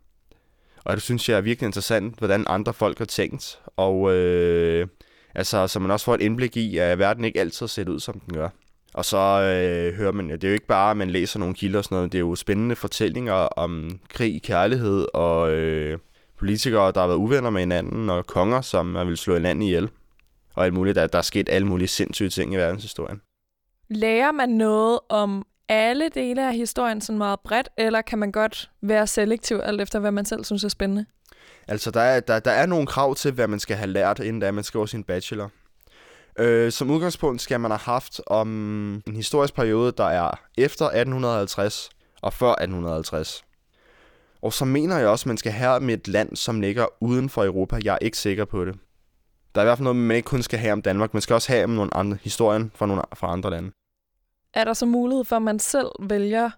Og 0.84 0.94
det 0.94 1.02
synes 1.02 1.28
jeg 1.28 1.36
er 1.36 1.40
virkelig 1.40 1.66
interessant, 1.66 2.18
hvordan 2.18 2.44
andre 2.48 2.74
folk 2.74 2.98
har 2.98 3.04
tænkt. 3.04 3.60
Og 3.76 4.14
øh, 4.14 4.86
altså, 5.34 5.66
så 5.66 5.78
man 5.78 5.90
også 5.90 6.04
får 6.04 6.14
et 6.14 6.20
indblik 6.20 6.56
i, 6.56 6.78
at 6.78 6.98
verden 6.98 7.24
ikke 7.24 7.40
altid 7.40 7.68
ser 7.68 7.88
ud, 7.88 8.00
som 8.00 8.20
den 8.20 8.34
gør. 8.34 8.48
Og 8.94 9.04
så 9.04 9.16
øh, 9.16 9.94
hører 9.94 10.12
man, 10.12 10.30
det 10.30 10.44
er 10.44 10.48
jo 10.48 10.54
ikke 10.54 10.66
bare, 10.66 10.90
at 10.90 10.96
man 10.96 11.10
læser 11.10 11.38
nogle 11.38 11.54
kilder 11.54 11.78
og 11.78 11.84
sådan 11.84 11.96
noget, 11.96 12.12
det 12.12 12.18
er 12.18 12.20
jo 12.20 12.34
spændende 12.34 12.76
fortællinger 12.76 13.32
om 13.32 14.00
krig, 14.08 14.42
kærlighed 14.42 15.06
og 15.14 15.52
øh, 15.52 15.98
politikere, 16.38 16.92
der 16.92 17.00
har 17.00 17.06
været 17.06 17.18
uvenner 17.18 17.50
med 17.50 17.60
hinanden, 17.60 18.10
og 18.10 18.26
konger, 18.26 18.60
som 18.60 18.86
man 18.86 19.06
vil 19.06 19.16
slå 19.16 19.34
hinanden 19.34 19.62
ihjel. 19.62 19.90
Og 20.54 20.64
alt 20.64 20.74
muligt, 20.74 20.96
der, 20.96 21.06
der 21.06 21.18
er 21.18 21.22
sket 21.22 21.48
alle 21.48 21.68
mulige 21.68 21.88
sindssyge 21.88 22.30
ting 22.30 22.54
i 22.54 22.56
verdenshistorien. 22.56 23.20
Lærer 23.88 24.32
man 24.32 24.48
noget 24.48 24.98
om 25.08 25.46
alle 25.68 26.08
dele 26.08 26.48
af 26.48 26.54
historien 26.54 27.00
sådan 27.00 27.18
meget 27.18 27.40
bredt, 27.40 27.68
eller 27.76 28.02
kan 28.02 28.18
man 28.18 28.32
godt 28.32 28.70
være 28.82 29.06
selektiv, 29.06 29.60
alt 29.62 29.80
efter 29.80 29.98
hvad 29.98 30.10
man 30.10 30.24
selv 30.24 30.44
synes 30.44 30.64
er 30.64 30.68
spændende? 30.68 31.06
Altså, 31.68 31.90
der 31.90 32.00
er, 32.00 32.20
der, 32.20 32.40
der 32.40 32.50
er 32.50 32.66
nogle 32.66 32.86
krav 32.86 33.14
til, 33.14 33.32
hvad 33.32 33.48
man 33.48 33.60
skal 33.60 33.76
have 33.76 33.90
lært, 33.90 34.18
inden 34.18 34.40
da 34.40 34.50
man 34.50 34.64
skriver 34.64 34.86
sin 34.86 35.04
bachelor. 35.04 35.50
Øh, 36.38 36.72
som 36.72 36.90
udgangspunkt 36.90 37.42
skal 37.42 37.60
man 37.60 37.70
have 37.70 37.78
haft 37.78 38.20
om 38.26 38.48
en 39.06 39.16
historisk 39.16 39.54
periode, 39.54 39.92
der 39.92 40.04
er 40.04 40.40
efter 40.58 40.84
1850 40.84 41.90
og 42.22 42.32
før 42.32 42.50
1850. 42.50 43.44
Og 44.42 44.52
så 44.52 44.64
mener 44.64 44.98
jeg 44.98 45.08
også, 45.08 45.22
at 45.22 45.26
man 45.26 45.36
skal 45.36 45.52
have 45.52 45.80
med 45.80 45.94
et 45.94 46.08
land, 46.08 46.36
som 46.36 46.60
ligger 46.60 46.86
uden 47.00 47.30
for 47.30 47.44
Europa. 47.44 47.78
Jeg 47.84 47.94
er 47.94 47.98
ikke 47.98 48.18
sikker 48.18 48.44
på 48.44 48.64
det. 48.64 48.74
Der 49.54 49.60
er 49.60 49.64
i 49.64 49.66
hvert 49.66 49.78
fald 49.78 49.84
noget, 49.84 49.96
man 49.96 50.16
ikke 50.16 50.26
kun 50.26 50.42
skal 50.42 50.58
have 50.58 50.72
om 50.72 50.82
Danmark. 50.82 51.14
Man 51.14 51.22
skal 51.22 51.34
også 51.34 51.52
have 51.52 51.64
om 51.64 51.70
nogle 51.70 51.94
andre 51.94 52.18
historien 52.22 52.72
fra, 52.74 52.86
nogle, 52.86 53.02
fra 53.14 53.32
andre 53.32 53.50
lande. 53.50 53.70
Er 54.56 54.64
der 54.64 54.72
så 54.72 54.86
mulighed 54.86 55.24
for, 55.24 55.36
at 55.36 55.42
man 55.42 55.58
selv 55.58 55.88
vælger 56.00 56.50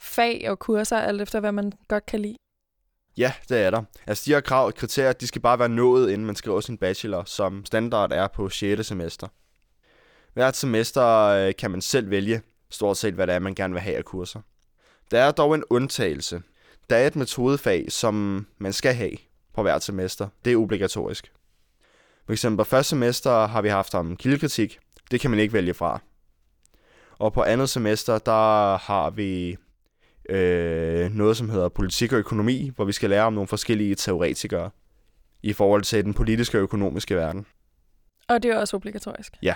fag 0.00 0.50
og 0.50 0.58
kurser, 0.58 0.96
alt 0.96 1.20
efter 1.20 1.40
hvad 1.40 1.52
man 1.52 1.72
godt 1.88 2.06
kan 2.06 2.20
lide? 2.20 2.36
Ja, 3.16 3.32
det 3.48 3.58
er 3.58 3.70
der. 3.70 3.82
Altså 4.06 4.22
de 4.26 4.30
her 4.30 4.40
krav 4.40 4.66
og 4.66 4.74
kriterier, 4.74 5.12
de 5.12 5.26
skal 5.26 5.40
bare 5.40 5.58
være 5.58 5.68
nået, 5.68 6.10
inden 6.10 6.26
man 6.26 6.36
skriver 6.36 6.60
sin 6.60 6.78
bachelor, 6.78 7.24
som 7.24 7.64
standard 7.64 8.12
er 8.12 8.28
på 8.28 8.48
6. 8.48 8.86
semester. 8.86 9.28
Hvert 10.34 10.56
semester 10.56 11.06
øh, 11.26 11.52
kan 11.58 11.70
man 11.70 11.80
selv 11.80 12.10
vælge 12.10 12.42
stort 12.70 12.96
set, 12.96 13.14
hvad 13.14 13.26
det 13.26 13.34
er, 13.34 13.38
man 13.38 13.54
gerne 13.54 13.74
vil 13.74 13.82
have 13.82 13.96
af 13.96 14.04
kurser. 14.04 14.40
Der 15.10 15.20
er 15.20 15.30
dog 15.30 15.54
en 15.54 15.64
undtagelse. 15.70 16.42
Der 16.90 16.96
er 16.96 17.06
et 17.06 17.16
metodefag, 17.16 17.92
som 17.92 18.46
man 18.58 18.72
skal 18.72 18.94
have 18.94 19.16
på 19.54 19.62
hvert 19.62 19.82
semester. 19.82 20.28
Det 20.44 20.52
er 20.52 20.56
obligatorisk. 20.56 21.32
For 22.26 22.32
eksempel 22.32 22.56
på 22.56 22.64
første 22.64 22.90
semester 22.90 23.46
har 23.46 23.62
vi 23.62 23.68
haft 23.68 23.94
om 23.94 24.16
kildekritik. 24.16 24.78
Det 25.10 25.20
kan 25.20 25.30
man 25.30 25.40
ikke 25.40 25.52
vælge 25.52 25.74
fra. 25.74 26.00
Og 27.18 27.32
på 27.32 27.42
andet 27.42 27.68
semester, 27.68 28.18
der 28.18 28.76
har 28.76 29.10
vi 29.10 29.56
øh, 30.28 31.10
noget, 31.10 31.36
som 31.36 31.48
hedder 31.48 31.68
politik 31.68 32.12
og 32.12 32.18
økonomi, 32.18 32.70
hvor 32.76 32.84
vi 32.84 32.92
skal 32.92 33.10
lære 33.10 33.24
om 33.24 33.32
nogle 33.32 33.48
forskellige 33.48 33.94
teoretikere 33.94 34.70
i 35.42 35.52
forhold 35.52 35.82
til 35.82 36.04
den 36.04 36.14
politiske 36.14 36.58
og 36.58 36.62
økonomiske 36.62 37.16
verden. 37.16 37.46
Og 38.28 38.42
det 38.42 38.50
er 38.50 38.58
også 38.58 38.76
obligatorisk? 38.76 39.32
Ja. 39.42 39.54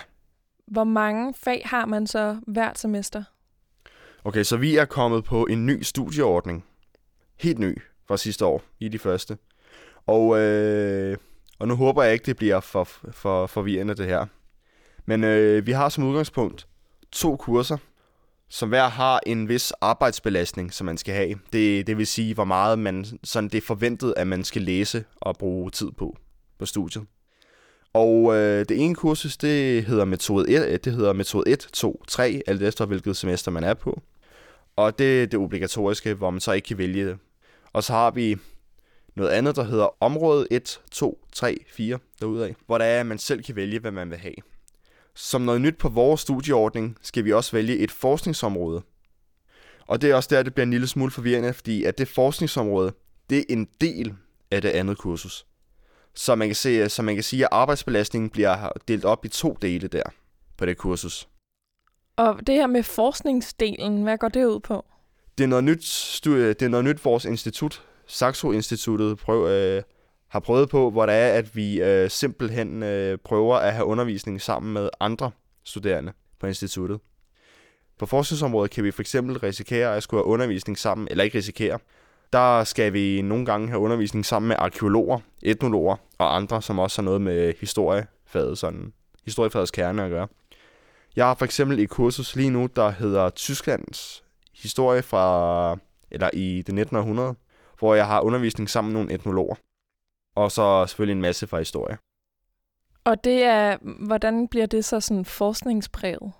Hvor 0.66 0.84
mange 0.84 1.34
fag 1.36 1.62
har 1.64 1.86
man 1.86 2.06
så 2.06 2.36
hvert 2.46 2.78
semester? 2.78 3.24
Okay, 4.24 4.42
så 4.42 4.56
vi 4.56 4.76
er 4.76 4.84
kommet 4.84 5.24
på 5.24 5.46
en 5.46 5.66
ny 5.66 5.82
studieordning. 5.82 6.64
Helt 7.40 7.58
ny 7.58 7.82
fra 8.08 8.16
sidste 8.16 8.44
år, 8.44 8.62
i 8.80 8.88
de 8.88 8.98
første. 8.98 9.38
Og, 10.06 10.38
øh, 10.40 11.16
og 11.58 11.68
nu 11.68 11.74
håber 11.76 12.02
jeg 12.02 12.12
ikke, 12.12 12.26
det 12.26 12.36
bliver 12.36 12.60
for, 12.60 12.84
for 13.10 13.46
forvirrende 13.46 13.94
det 13.94 14.06
her. 14.06 14.26
Men 15.06 15.24
øh, 15.24 15.66
vi 15.66 15.72
har 15.72 15.88
som 15.88 16.04
udgangspunkt 16.04 16.67
to 17.12 17.36
kurser, 17.36 17.76
som 18.48 18.68
hver 18.68 18.88
har 18.88 19.20
en 19.26 19.48
vis 19.48 19.72
arbejdsbelastning, 19.80 20.72
som 20.72 20.84
man 20.84 20.98
skal 20.98 21.14
have. 21.14 21.38
Det, 21.52 21.86
det 21.86 21.98
vil 21.98 22.06
sige, 22.06 22.34
hvor 22.34 22.44
meget 22.44 22.78
man, 22.78 23.04
sådan 23.24 23.50
det 23.50 23.58
er 23.58 23.66
forventet, 23.66 24.14
at 24.16 24.26
man 24.26 24.44
skal 24.44 24.62
læse 24.62 25.04
og 25.20 25.36
bruge 25.36 25.70
tid 25.70 25.90
på 25.90 26.16
på 26.58 26.66
studiet. 26.66 27.04
Og 27.92 28.36
øh, 28.36 28.64
det 28.68 28.84
ene 28.84 28.94
kursus, 28.94 29.36
det 29.36 29.84
hedder 29.84 30.04
metode 30.04 30.50
1, 30.50 30.68
øh, 30.68 30.78
det 30.84 30.92
hedder 30.92 31.12
metode 31.12 31.50
1, 31.50 31.58
2, 31.58 32.02
3, 32.08 32.42
alt 32.46 32.62
efter 32.62 32.86
hvilket 32.86 33.16
semester 33.16 33.50
man 33.50 33.64
er 33.64 33.74
på. 33.74 34.02
Og 34.76 34.98
det 34.98 35.22
er 35.22 35.26
det 35.26 35.40
obligatoriske, 35.40 36.14
hvor 36.14 36.30
man 36.30 36.40
så 36.40 36.52
ikke 36.52 36.66
kan 36.66 36.78
vælge 36.78 37.06
det. 37.06 37.18
Og 37.72 37.84
så 37.84 37.92
har 37.92 38.10
vi 38.10 38.36
noget 39.16 39.30
andet, 39.30 39.56
der 39.56 39.62
hedder 39.62 40.02
område 40.02 40.46
1, 40.50 40.80
2, 40.90 41.24
3, 41.32 41.56
4 41.68 41.98
derudaf, 42.20 42.54
hvor 42.66 42.78
der 42.78 42.84
er, 42.84 43.00
at 43.00 43.06
man 43.06 43.18
selv 43.18 43.42
kan 43.42 43.56
vælge, 43.56 43.78
hvad 43.78 43.90
man 43.90 44.10
vil 44.10 44.18
have. 44.18 44.34
Som 45.20 45.42
noget 45.42 45.60
nyt 45.60 45.78
på 45.78 45.88
vores 45.88 46.20
studieordning, 46.20 46.96
skal 47.02 47.24
vi 47.24 47.32
også 47.32 47.52
vælge 47.52 47.76
et 47.76 47.90
forskningsområde. 47.90 48.82
Og 49.86 50.02
det 50.02 50.10
er 50.10 50.14
også 50.14 50.28
der, 50.32 50.42
det 50.42 50.54
bliver 50.54 50.66
en 50.66 50.70
lille 50.70 50.86
smule 50.86 51.10
forvirrende, 51.10 51.52
fordi 51.52 51.84
at 51.84 51.98
det 51.98 52.08
forskningsområde, 52.08 52.92
det 53.30 53.38
er 53.38 53.44
en 53.48 53.68
del 53.80 54.14
af 54.50 54.62
det 54.62 54.68
andet 54.68 54.98
kursus. 54.98 55.46
Så 56.14 56.34
man 56.34 56.48
kan, 56.48 56.54
se, 56.54 56.88
så 56.88 57.02
man 57.02 57.14
kan 57.14 57.24
sige, 57.24 57.44
at 57.44 57.48
arbejdsbelastningen 57.52 58.30
bliver 58.30 58.68
delt 58.88 59.04
op 59.04 59.24
i 59.24 59.28
to 59.28 59.58
dele 59.62 59.88
der 59.88 60.02
på 60.56 60.66
det 60.66 60.76
kursus. 60.76 61.28
Og 62.16 62.46
det 62.46 62.54
her 62.54 62.66
med 62.66 62.82
forskningsdelen, 62.82 64.02
hvad 64.02 64.18
går 64.18 64.28
det 64.28 64.44
ud 64.44 64.60
på? 64.60 64.84
Det 65.38 65.44
er 65.44 65.48
noget 65.48 65.64
nyt, 65.64 65.84
studie, 65.84 66.48
det 66.48 66.62
er 66.62 66.68
noget 66.68 66.84
nyt 66.84 67.04
vores 67.04 67.24
institut, 67.24 67.82
Saxo 68.06 68.52
Instituttet, 68.52 69.18
prøv, 69.18 69.48
øh, 69.48 69.82
har 70.28 70.40
prøvet 70.40 70.68
på, 70.68 70.90
hvor 70.90 71.06
det 71.06 71.14
er, 71.14 71.32
at 71.32 71.56
vi 71.56 71.82
øh, 71.82 72.10
simpelthen 72.10 72.82
øh, 72.82 73.18
prøver 73.18 73.56
at 73.56 73.72
have 73.72 73.86
undervisning 73.86 74.40
sammen 74.40 74.72
med 74.72 74.88
andre 75.00 75.30
studerende 75.64 76.12
på 76.40 76.46
instituttet. 76.46 77.00
På 77.98 78.06
forskningsområdet 78.06 78.70
kan 78.70 78.84
vi 78.84 78.90
for 78.90 79.02
eksempel 79.02 79.38
risikere 79.38 79.96
at 79.96 80.02
skulle 80.02 80.18
have 80.18 80.32
undervisning 80.32 80.78
sammen, 80.78 81.08
eller 81.10 81.24
ikke 81.24 81.38
risikere. 81.38 81.78
Der 82.32 82.64
skal 82.64 82.92
vi 82.92 83.22
nogle 83.22 83.46
gange 83.46 83.68
have 83.68 83.80
undervisning 83.80 84.26
sammen 84.26 84.48
med 84.48 84.56
arkeologer, 84.58 85.18
etnologer 85.42 85.96
og 86.18 86.36
andre, 86.36 86.62
som 86.62 86.78
også 86.78 87.02
har 87.02 87.04
noget 87.04 87.20
med 87.20 87.54
historiefaget, 87.60 88.58
sådan 88.58 88.92
historiefagets 89.24 89.70
kerne 89.70 90.04
at 90.04 90.10
gøre. 90.10 90.28
Jeg 91.16 91.26
har 91.26 91.34
for 91.34 91.44
eksempel 91.44 91.78
et 91.78 91.90
kursus 91.90 92.36
lige 92.36 92.50
nu, 92.50 92.68
der 92.76 92.90
hedder 92.90 93.30
Tysklands 93.30 94.24
historie 94.62 95.02
fra, 95.02 95.78
eller 96.10 96.30
i 96.32 96.48
det 96.48 96.58
1900, 96.58 97.34
hvor 97.78 97.94
jeg 97.94 98.06
har 98.06 98.20
undervisning 98.20 98.70
sammen 98.70 98.92
med 98.92 99.00
nogle 99.00 99.14
etnologer. 99.14 99.54
Og 100.38 100.52
så 100.52 100.86
selvfølgelig 100.86 101.12
en 101.12 101.22
masse 101.22 101.46
fra 101.46 101.58
historie. 101.58 101.98
Og 103.04 103.24
det 103.24 103.42
er, 103.42 103.76
hvordan 104.06 104.48
bliver 104.48 104.66
det 104.66 104.84
så 104.84 105.00
sådan 105.00 105.24
forskningspræget? 105.24 106.32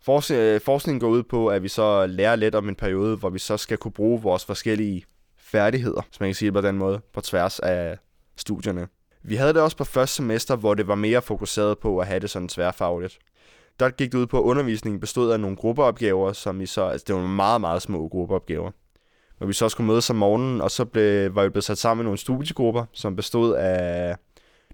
Forskning, 0.00 0.40
øh, 0.40 0.60
forskningen 0.60 1.00
går 1.00 1.08
ud 1.08 1.22
på, 1.22 1.48
at 1.48 1.62
vi 1.62 1.68
så 1.68 2.06
lærer 2.06 2.36
lidt 2.36 2.54
om 2.54 2.68
en 2.68 2.74
periode, 2.74 3.16
hvor 3.16 3.30
vi 3.30 3.38
så 3.38 3.56
skal 3.56 3.78
kunne 3.78 3.92
bruge 3.92 4.22
vores 4.22 4.44
forskellige 4.44 5.04
færdigheder, 5.36 6.02
hvis 6.08 6.20
man 6.20 6.28
kan 6.28 6.34
sige 6.34 6.46
det 6.46 6.54
på 6.54 6.60
den 6.60 6.78
måde, 6.78 7.00
på 7.12 7.20
tværs 7.20 7.58
af 7.58 7.98
studierne. 8.36 8.88
Vi 9.22 9.36
havde 9.36 9.54
det 9.54 9.62
også 9.62 9.76
på 9.76 9.84
første 9.84 10.16
semester, 10.16 10.56
hvor 10.56 10.74
det 10.74 10.88
var 10.88 10.94
mere 10.94 11.22
fokuseret 11.22 11.78
på 11.78 11.98
at 11.98 12.06
have 12.06 12.20
det 12.20 12.30
sådan 12.30 12.48
tværfagligt. 12.48 13.18
Der 13.80 13.90
gik 13.90 14.12
det 14.12 14.18
ud 14.18 14.26
på, 14.26 14.38
at 14.38 14.42
undervisningen 14.42 15.00
bestod 15.00 15.32
af 15.32 15.40
nogle 15.40 15.56
gruppeopgaver, 15.56 16.32
som 16.32 16.60
vi 16.60 16.66
så, 16.66 16.84
altså 16.84 17.04
det 17.06 17.14
var 17.14 17.26
meget, 17.26 17.60
meget 17.60 17.82
små 17.82 18.08
gruppeopgaver. 18.08 18.70
Hvor 19.42 19.46
vi 19.46 19.52
så 19.52 19.68
skulle 19.68 19.86
mødes 19.86 20.10
om 20.10 20.16
morgenen, 20.16 20.60
og 20.60 20.70
så 20.70 20.84
blev, 20.84 21.34
var 21.34 21.42
vi 21.42 21.48
blevet 21.48 21.64
sat 21.64 21.78
sammen 21.78 22.04
i 22.04 22.06
nogle 22.06 22.18
studiegrupper, 22.18 22.84
som 22.92 23.16
bestod 23.16 23.54
af 23.54 24.16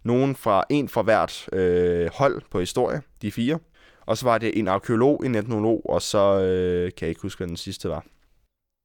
nogen 0.04 0.36
fra 0.36 0.64
en 0.70 0.88
fra 0.88 1.02
hvert 1.02 1.48
øh, 1.52 2.10
hold 2.14 2.42
på 2.50 2.60
historie, 2.60 3.02
de 3.22 3.32
fire. 3.32 3.58
Og 4.06 4.18
så 4.18 4.26
var 4.26 4.38
det 4.38 4.58
en 4.58 4.68
arkeolog, 4.68 5.26
en 5.26 5.34
etnolog, 5.34 5.82
og 5.84 6.02
så 6.02 6.40
øh, 6.40 6.92
kan 6.96 7.06
jeg 7.06 7.08
ikke 7.08 7.22
huske, 7.22 7.38
hvad 7.38 7.48
den 7.48 7.56
sidste 7.56 7.88
var. 7.88 8.04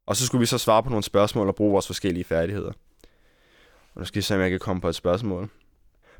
Og 0.08 0.16
så 0.16 0.26
skulle 0.26 0.40
vi 0.40 0.46
så 0.46 0.58
svare 0.58 0.84
på 0.84 0.90
nogle 0.90 1.04
spørgsmål 1.04 1.48
og 1.48 1.56
bruge 1.56 1.72
vores 1.72 1.88
forskellige 1.88 2.24
færdigheder. 2.24 2.72
Og 3.96 4.00
nu 4.00 4.06
skal 4.06 4.20
jeg 4.20 4.24
se, 4.24 4.36
om 4.36 4.42
jeg 4.42 4.50
kan 4.50 4.60
komme 4.60 4.82
på 4.82 4.90
et 4.90 4.96
spørgsmål. 4.96 5.50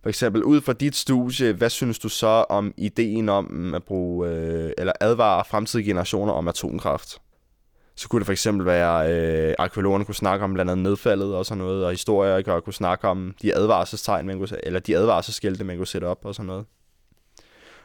For 0.02 0.10
eksempel, 0.10 0.44
ud 0.44 0.62
fra 0.62 0.74
dit 0.74 0.96
studie, 0.96 1.54
hvad 1.54 1.70
synes 1.70 2.00
du 2.00 2.10
så 2.10 2.46
om 2.50 2.74
ideen 2.78 3.30
om 3.30 3.48
mm, 3.52 3.74
at 3.74 3.84
bruge, 3.84 4.30
øh, 4.30 4.72
eller 4.78 4.94
advare 5.02 5.46
fremtidige 5.46 5.88
generationer 5.88 6.34
om 6.34 6.48
atomkraft? 6.48 7.23
Så 7.96 8.10
kunne 8.10 8.20
det 8.20 8.26
for 8.26 8.32
eksempel 8.32 8.66
være, 8.66 9.14
øh, 9.14 9.56
arkeologerne 9.60 10.06
kunne 10.06 10.16
snakke 10.16 10.46
om 10.46 10.54
blandt 10.54 10.72
andet 10.72 10.84
nedfaldet 10.84 11.36
og 11.36 11.46
sådan 11.46 11.64
noget, 11.64 11.86
og 11.86 11.92
historikere 11.92 12.62
kunne 12.62 12.74
snakke 12.74 13.08
om 13.08 13.36
de 13.42 13.56
advarselstegn, 13.56 14.28
man 14.28 14.38
kunne, 14.38 14.48
eller 14.64 14.80
de 14.80 14.98
advarselsskilte, 14.98 15.64
man 15.64 15.78
kunne 15.78 15.88
sætte 15.88 16.06
op 16.06 16.26
og 16.26 16.36
sådan 16.36 16.48
noget. 16.48 16.66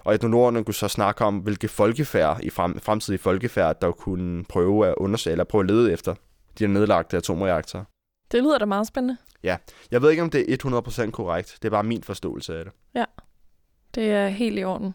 Og 0.04 0.14
etnologerne 0.14 0.64
kunne 0.64 0.74
så 0.74 0.88
snakke 0.88 1.24
om, 1.24 1.38
hvilke 1.38 1.68
folkefærd 1.68 2.40
i 2.42 2.50
frem, 2.50 2.80
fremtidige 2.80 3.18
folkefærd, 3.18 3.80
der 3.80 3.92
kunne 3.92 4.44
prøve 4.44 4.86
at 4.86 4.94
undersøge, 4.96 5.32
eller 5.32 5.44
prøve 5.44 5.62
at 5.62 5.70
lede 5.70 5.92
efter 5.92 6.14
de 6.58 6.66
her 6.66 6.68
nedlagte 6.68 7.16
atomreaktorer. 7.16 7.84
Det 8.32 8.42
lyder 8.42 8.58
da 8.58 8.64
meget 8.64 8.86
spændende. 8.86 9.16
Ja, 9.42 9.56
jeg 9.90 10.02
ved 10.02 10.10
ikke, 10.10 10.22
om 10.22 10.30
det 10.30 10.52
er 10.52 11.06
100% 11.06 11.10
korrekt. 11.10 11.58
Det 11.62 11.68
er 11.68 11.70
bare 11.70 11.84
min 11.84 12.02
forståelse 12.02 12.58
af 12.58 12.64
det. 12.64 12.72
Ja, 12.94 13.04
det 13.94 14.10
er 14.10 14.28
helt 14.28 14.58
i 14.58 14.64
orden. 14.64 14.94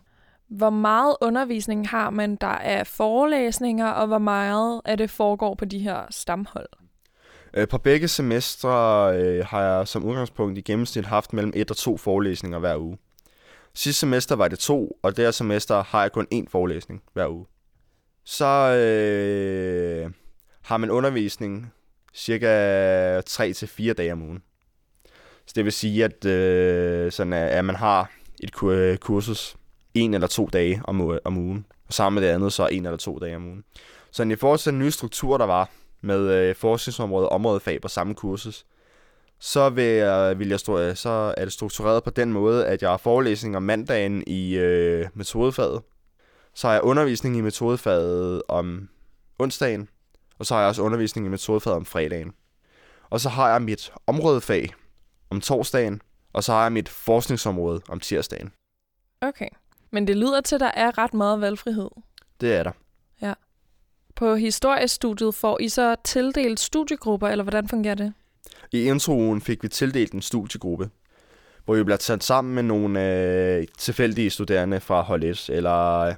Hvor 0.57 0.69
meget 0.69 1.15
undervisning 1.21 1.89
har 1.89 2.09
man, 2.09 2.35
der 2.35 2.47
er 2.47 2.83
forelæsninger, 2.83 3.87
og 3.87 4.07
hvor 4.07 4.17
meget 4.17 4.81
af 4.85 4.97
det 4.97 5.09
foregår 5.09 5.55
på 5.55 5.65
de 5.65 5.79
her 5.79 6.01
stamhold? 6.09 6.69
Øh, 7.53 7.67
på 7.67 7.77
begge 7.77 8.07
semestre 8.07 8.69
øh, 9.17 9.45
har 9.45 9.61
jeg 9.61 9.87
som 9.87 10.03
udgangspunkt 10.03 10.57
i 10.57 10.61
gennemsnit 10.61 11.05
haft 11.05 11.33
mellem 11.33 11.53
et 11.55 11.71
og 11.71 11.77
to 11.77 11.97
forelæsninger 11.97 12.59
hver 12.59 12.77
uge. 12.77 12.97
Sidste 13.73 13.99
semester 13.99 14.35
var 14.35 14.47
det 14.47 14.59
to, 14.59 14.97
og 15.03 15.17
det 15.17 15.25
her 15.25 15.31
semester 15.31 15.83
har 15.83 16.01
jeg 16.01 16.11
kun 16.11 16.27
én 16.33 16.45
forelæsning 16.49 17.03
hver 17.13 17.27
uge. 17.27 17.45
Så 18.25 18.45
øh, 18.45 20.11
har 20.61 20.77
man 20.77 20.91
undervisning 20.91 21.73
cirka 22.13 23.21
3 23.21 23.53
til 23.53 23.67
4 23.67 23.93
dage 23.93 24.13
om 24.13 24.21
ugen. 24.21 24.43
Så 25.45 25.53
det 25.55 25.65
vil 25.65 25.73
sige, 25.73 26.05
at, 26.05 26.25
øh, 26.25 27.11
sådan, 27.11 27.33
at 27.33 27.65
man 27.65 27.75
har 27.75 28.11
et 28.43 28.63
øh, 28.63 28.97
kursus 28.97 29.57
en 29.93 30.13
eller 30.13 30.27
to 30.27 30.49
dage 30.53 30.81
om, 30.83 31.11
øh, 31.11 31.19
om 31.25 31.37
ugen. 31.37 31.65
Og 31.87 31.93
sammen 31.93 32.21
med 32.21 32.27
det 32.27 32.35
andet, 32.35 32.53
så 32.53 32.67
en 32.67 32.85
eller 32.85 32.97
to 32.97 33.19
dage 33.19 33.35
om 33.35 33.45
ugen. 33.45 33.63
Så 34.11 34.23
i 34.23 34.35
forhold 34.35 34.59
til 34.59 34.71
den 34.71 34.79
nye 34.79 34.91
struktur, 34.91 35.37
der 35.37 35.45
var 35.45 35.69
med 36.01 36.19
øh, 36.19 36.55
forskningsområdet 36.55 37.29
og 37.29 37.35
områdefag 37.35 37.81
på 37.81 37.87
samme 37.87 38.15
kursus, 38.15 38.65
så, 39.39 39.69
vil 39.69 39.83
jeg, 39.83 40.39
vil 40.39 40.49
jeg 40.49 40.59
stå, 40.59 40.95
så 40.95 41.33
er 41.37 41.45
det 41.45 41.53
struktureret 41.53 42.03
på 42.03 42.09
den 42.09 42.33
måde, 42.33 42.67
at 42.67 42.81
jeg 42.81 42.89
har 42.89 42.97
forelæsning 42.97 43.57
om 43.57 43.63
mandagen 43.63 44.23
i 44.27 44.55
øh, 44.55 45.07
metodefaget. 45.13 45.81
Så 46.53 46.67
har 46.67 46.73
jeg 46.73 46.83
undervisning 46.83 47.37
i 47.37 47.41
metodefaget 47.41 48.41
om 48.47 48.89
onsdagen, 49.39 49.89
og 50.39 50.45
så 50.45 50.53
har 50.53 50.61
jeg 50.61 50.69
også 50.69 50.81
undervisning 50.81 51.27
i 51.27 51.29
metodefaget 51.29 51.77
om 51.77 51.85
fredagen. 51.85 52.33
Og 53.09 53.19
så 53.19 53.29
har 53.29 53.51
jeg 53.51 53.61
mit 53.61 53.93
områdefag 54.07 54.73
om 55.29 55.41
torsdagen, 55.41 56.01
og 56.33 56.43
så 56.43 56.51
har 56.51 56.61
jeg 56.61 56.71
mit 56.71 56.89
forskningsområde 56.89 57.81
om 57.89 57.99
tirsdagen. 57.99 58.51
Okay. 59.21 59.49
Men 59.93 60.07
det 60.07 60.17
lyder 60.17 60.41
til, 60.41 60.55
at 60.55 60.61
der 60.61 60.71
er 60.73 60.97
ret 60.97 61.13
meget 61.13 61.41
valgfrihed. 61.41 61.89
Det 62.41 62.53
er 62.55 62.63
der. 62.63 62.71
Ja. 63.21 63.33
På 64.15 64.35
historiestudiet 64.35 65.35
får 65.35 65.59
I 65.59 65.69
så 65.69 65.95
tildelt 66.03 66.59
studiegrupper, 66.59 67.27
eller 67.27 67.43
hvordan 67.43 67.67
fungerer 67.67 67.95
det? 67.95 68.13
I 68.71 68.83
introen 68.83 69.41
fik 69.41 69.63
vi 69.63 69.67
tildelt 69.67 70.13
en 70.13 70.21
studiegruppe, 70.21 70.89
hvor 71.65 71.75
vi 71.75 71.83
blev 71.83 71.97
sat 71.99 72.23
sammen 72.23 72.55
med 72.55 72.63
nogle 72.63 73.11
øh, 73.11 73.67
tilfældige 73.77 74.29
studerende 74.29 74.79
fra 74.79 75.01
hold 75.01 75.23
1, 75.23 75.49
eller 75.49 76.15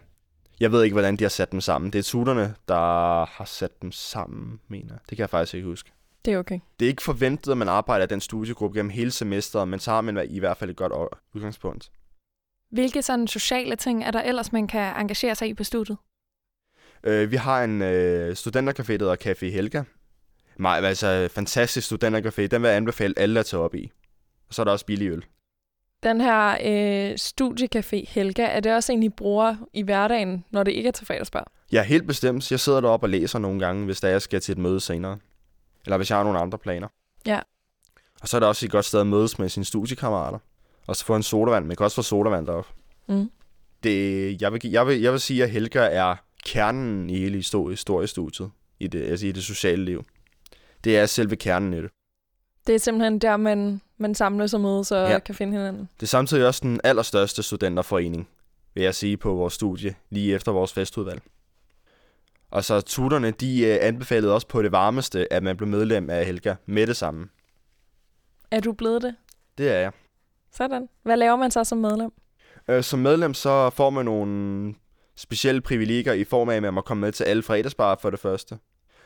jeg 0.59 0.71
ved 0.71 0.83
ikke, 0.83 0.93
hvordan 0.93 1.15
de 1.15 1.23
har 1.23 1.29
sat 1.29 1.51
dem 1.51 1.61
sammen. 1.61 1.93
Det 1.93 1.99
er 1.99 2.03
tuterne, 2.03 2.55
der 2.67 3.25
har 3.25 3.45
sat 3.45 3.81
dem 3.81 3.91
sammen, 3.91 4.59
mener 4.67 4.93
Det 5.09 5.17
kan 5.17 5.19
jeg 5.19 5.29
faktisk 5.29 5.53
ikke 5.53 5.67
huske. 5.67 5.91
Det 6.25 6.33
er 6.33 6.37
okay. 6.37 6.59
Det 6.79 6.85
er 6.85 6.89
ikke 6.89 7.03
forventet, 7.03 7.51
at 7.51 7.57
man 7.57 7.69
arbejder 7.69 8.05
i 8.05 8.07
den 8.07 8.21
studiegruppe 8.21 8.77
gennem 8.77 8.89
hele 8.89 9.11
semesteret, 9.11 9.67
men 9.67 9.79
så 9.79 9.91
har 9.91 10.01
man 10.01 10.27
i 10.29 10.39
hvert 10.39 10.57
fald 10.57 10.69
et 10.69 10.75
godt 10.75 10.93
udgangspunkt. 11.33 11.91
Hvilke 12.71 13.01
sådan 13.01 13.27
sociale 13.27 13.75
ting 13.75 14.03
er 14.03 14.11
der 14.11 14.21
ellers, 14.21 14.51
man 14.51 14.67
kan 14.67 14.95
engagere 14.95 15.35
sig 15.35 15.47
i 15.47 15.53
på 15.53 15.63
studiet? 15.63 15.97
Øh, 17.03 17.31
vi 17.31 17.35
har 17.35 17.63
en 17.63 17.81
øh, 17.81 18.31
studentercafé, 18.31 18.93
der 18.97 19.11
hedder 19.11 19.33
Café 19.33 19.45
Helga. 19.45 19.83
Nej, 20.57 20.79
altså 20.83 21.27
fantastisk 21.31 21.91
studentercafé. 21.91 22.47
Den 22.47 22.61
vil 22.61 22.67
jeg 22.67 22.77
anbefale 22.77 23.13
alle 23.17 23.39
at 23.39 23.45
tage 23.45 23.63
op 23.63 23.75
i. 23.75 23.91
Og 24.47 24.53
så 24.53 24.61
er 24.61 24.63
der 24.63 24.71
også 24.71 24.85
billig 24.85 25.09
øl. 25.09 25.25
Den 26.03 26.21
her 26.21 26.57
øh, 26.65 27.17
studiecafé 27.19 28.05
Helga, 28.07 28.43
er 28.45 28.59
det 28.59 28.75
også 28.75 28.93
en, 28.93 29.03
I 29.03 29.09
bruger 29.09 29.55
i 29.73 29.81
hverdagen, 29.81 30.45
når 30.51 30.63
det 30.63 30.71
ikke 30.71 30.87
er 30.87 30.91
til 30.91 31.07
fredagsbar? 31.07 31.51
Ja, 31.71 31.83
helt 31.83 32.07
bestemt. 32.07 32.51
Jeg 32.51 32.59
sidder 32.59 32.81
deroppe 32.81 33.05
og 33.05 33.09
læser 33.09 33.39
nogle 33.39 33.59
gange, 33.59 33.85
hvis 33.85 34.01
der 34.01 34.07
jeg 34.07 34.21
skal 34.21 34.41
til 34.41 34.51
et 34.51 34.57
møde 34.57 34.79
senere. 34.79 35.17
Eller 35.85 35.97
hvis 35.97 36.09
jeg 36.09 36.17
har 36.17 36.23
nogle 36.23 36.39
andre 36.39 36.57
planer. 36.57 36.87
Ja. 37.25 37.39
Og 38.21 38.27
så 38.27 38.37
er 38.37 38.39
det 38.39 38.49
også 38.49 38.65
et 38.65 38.71
godt 38.71 38.85
sted 38.85 38.99
at 38.99 39.07
mødes 39.07 39.39
med 39.39 39.49
sine 39.49 39.65
studiekammerater. 39.65 40.39
Og 40.87 40.95
så 40.95 41.05
få 41.05 41.15
en 41.15 41.23
sodavand. 41.23 41.65
Man 41.65 41.75
kan 41.75 41.83
også 41.83 41.95
få 41.95 42.01
sodavand 42.01 42.47
deroppe. 42.47 42.69
Mm. 43.07 43.31
Det, 43.83 44.41
jeg, 44.41 44.53
vil, 44.53 44.61
jeg, 44.63 44.87
vil, 44.87 45.01
jeg 45.01 45.11
vil 45.11 45.19
sige, 45.19 45.43
at 45.43 45.49
Helga 45.49 45.79
er 45.79 46.15
kernen 46.45 47.09
i 47.09 47.17
hele 47.17 47.37
historiestudiet. 47.37 48.51
I 48.79 48.87
det, 48.87 49.03
altså 49.03 49.27
i 49.27 49.31
det 49.31 49.43
sociale 49.43 49.85
liv. 49.85 50.05
Det 50.83 50.97
er 50.97 51.05
selve 51.05 51.35
kernen 51.35 51.73
i 51.73 51.81
det. 51.81 51.91
Det 52.67 52.75
er 52.75 52.79
simpelthen 52.79 53.19
der, 53.19 53.37
man, 53.37 53.81
man 53.97 54.15
samles 54.15 54.53
og 54.53 54.61
mødes 54.61 54.91
og 54.91 55.09
ja. 55.09 55.19
kan 55.19 55.35
finde 55.35 55.53
hinanden. 55.57 55.89
Det 55.99 56.03
er 56.03 56.07
samtidig 56.07 56.47
også 56.47 56.59
den 56.63 56.81
allerstørste 56.83 57.43
studenterforening, 57.43 58.27
vil 58.73 58.83
jeg 58.83 58.95
sige, 58.95 59.17
på 59.17 59.33
vores 59.33 59.53
studie, 59.53 59.95
lige 60.09 60.35
efter 60.35 60.51
vores 60.51 60.73
festudvalg. 60.73 61.21
Og 62.51 62.63
så 62.63 62.81
tuterne, 62.81 63.31
de 63.31 63.65
øh, 63.65 63.77
anbefalede 63.81 64.33
også 64.33 64.47
på 64.47 64.61
det 64.61 64.71
varmeste, 64.71 65.33
at 65.33 65.43
man 65.43 65.57
blev 65.57 65.69
medlem 65.69 66.09
af 66.09 66.25
Helga 66.25 66.55
med 66.65 66.87
det 66.87 66.97
samme. 66.97 67.27
Er 68.51 68.59
du 68.59 68.73
blevet 68.73 69.01
det? 69.01 69.15
Det 69.57 69.69
er 69.69 69.79
jeg. 69.79 69.91
Sådan. 70.57 70.87
Hvad 71.03 71.17
laver 71.17 71.35
man 71.35 71.51
så 71.51 71.63
som 71.63 71.77
medlem? 71.77 72.11
Øh, 72.67 72.83
som 72.83 72.99
medlem, 72.99 73.33
så 73.33 73.69
får 73.69 73.89
man 73.89 74.05
nogle 74.05 74.75
specielle 75.15 75.61
privilegier 75.61 76.13
i 76.13 76.23
form 76.23 76.49
af, 76.49 76.55
at 76.55 76.61
man 76.61 76.73
må 76.73 76.81
komme 76.81 77.01
med 77.01 77.11
til 77.11 77.23
alle 77.23 77.43
fredagsbarer 77.43 77.95
for 78.01 78.09
det 78.09 78.19
første. 78.19 78.57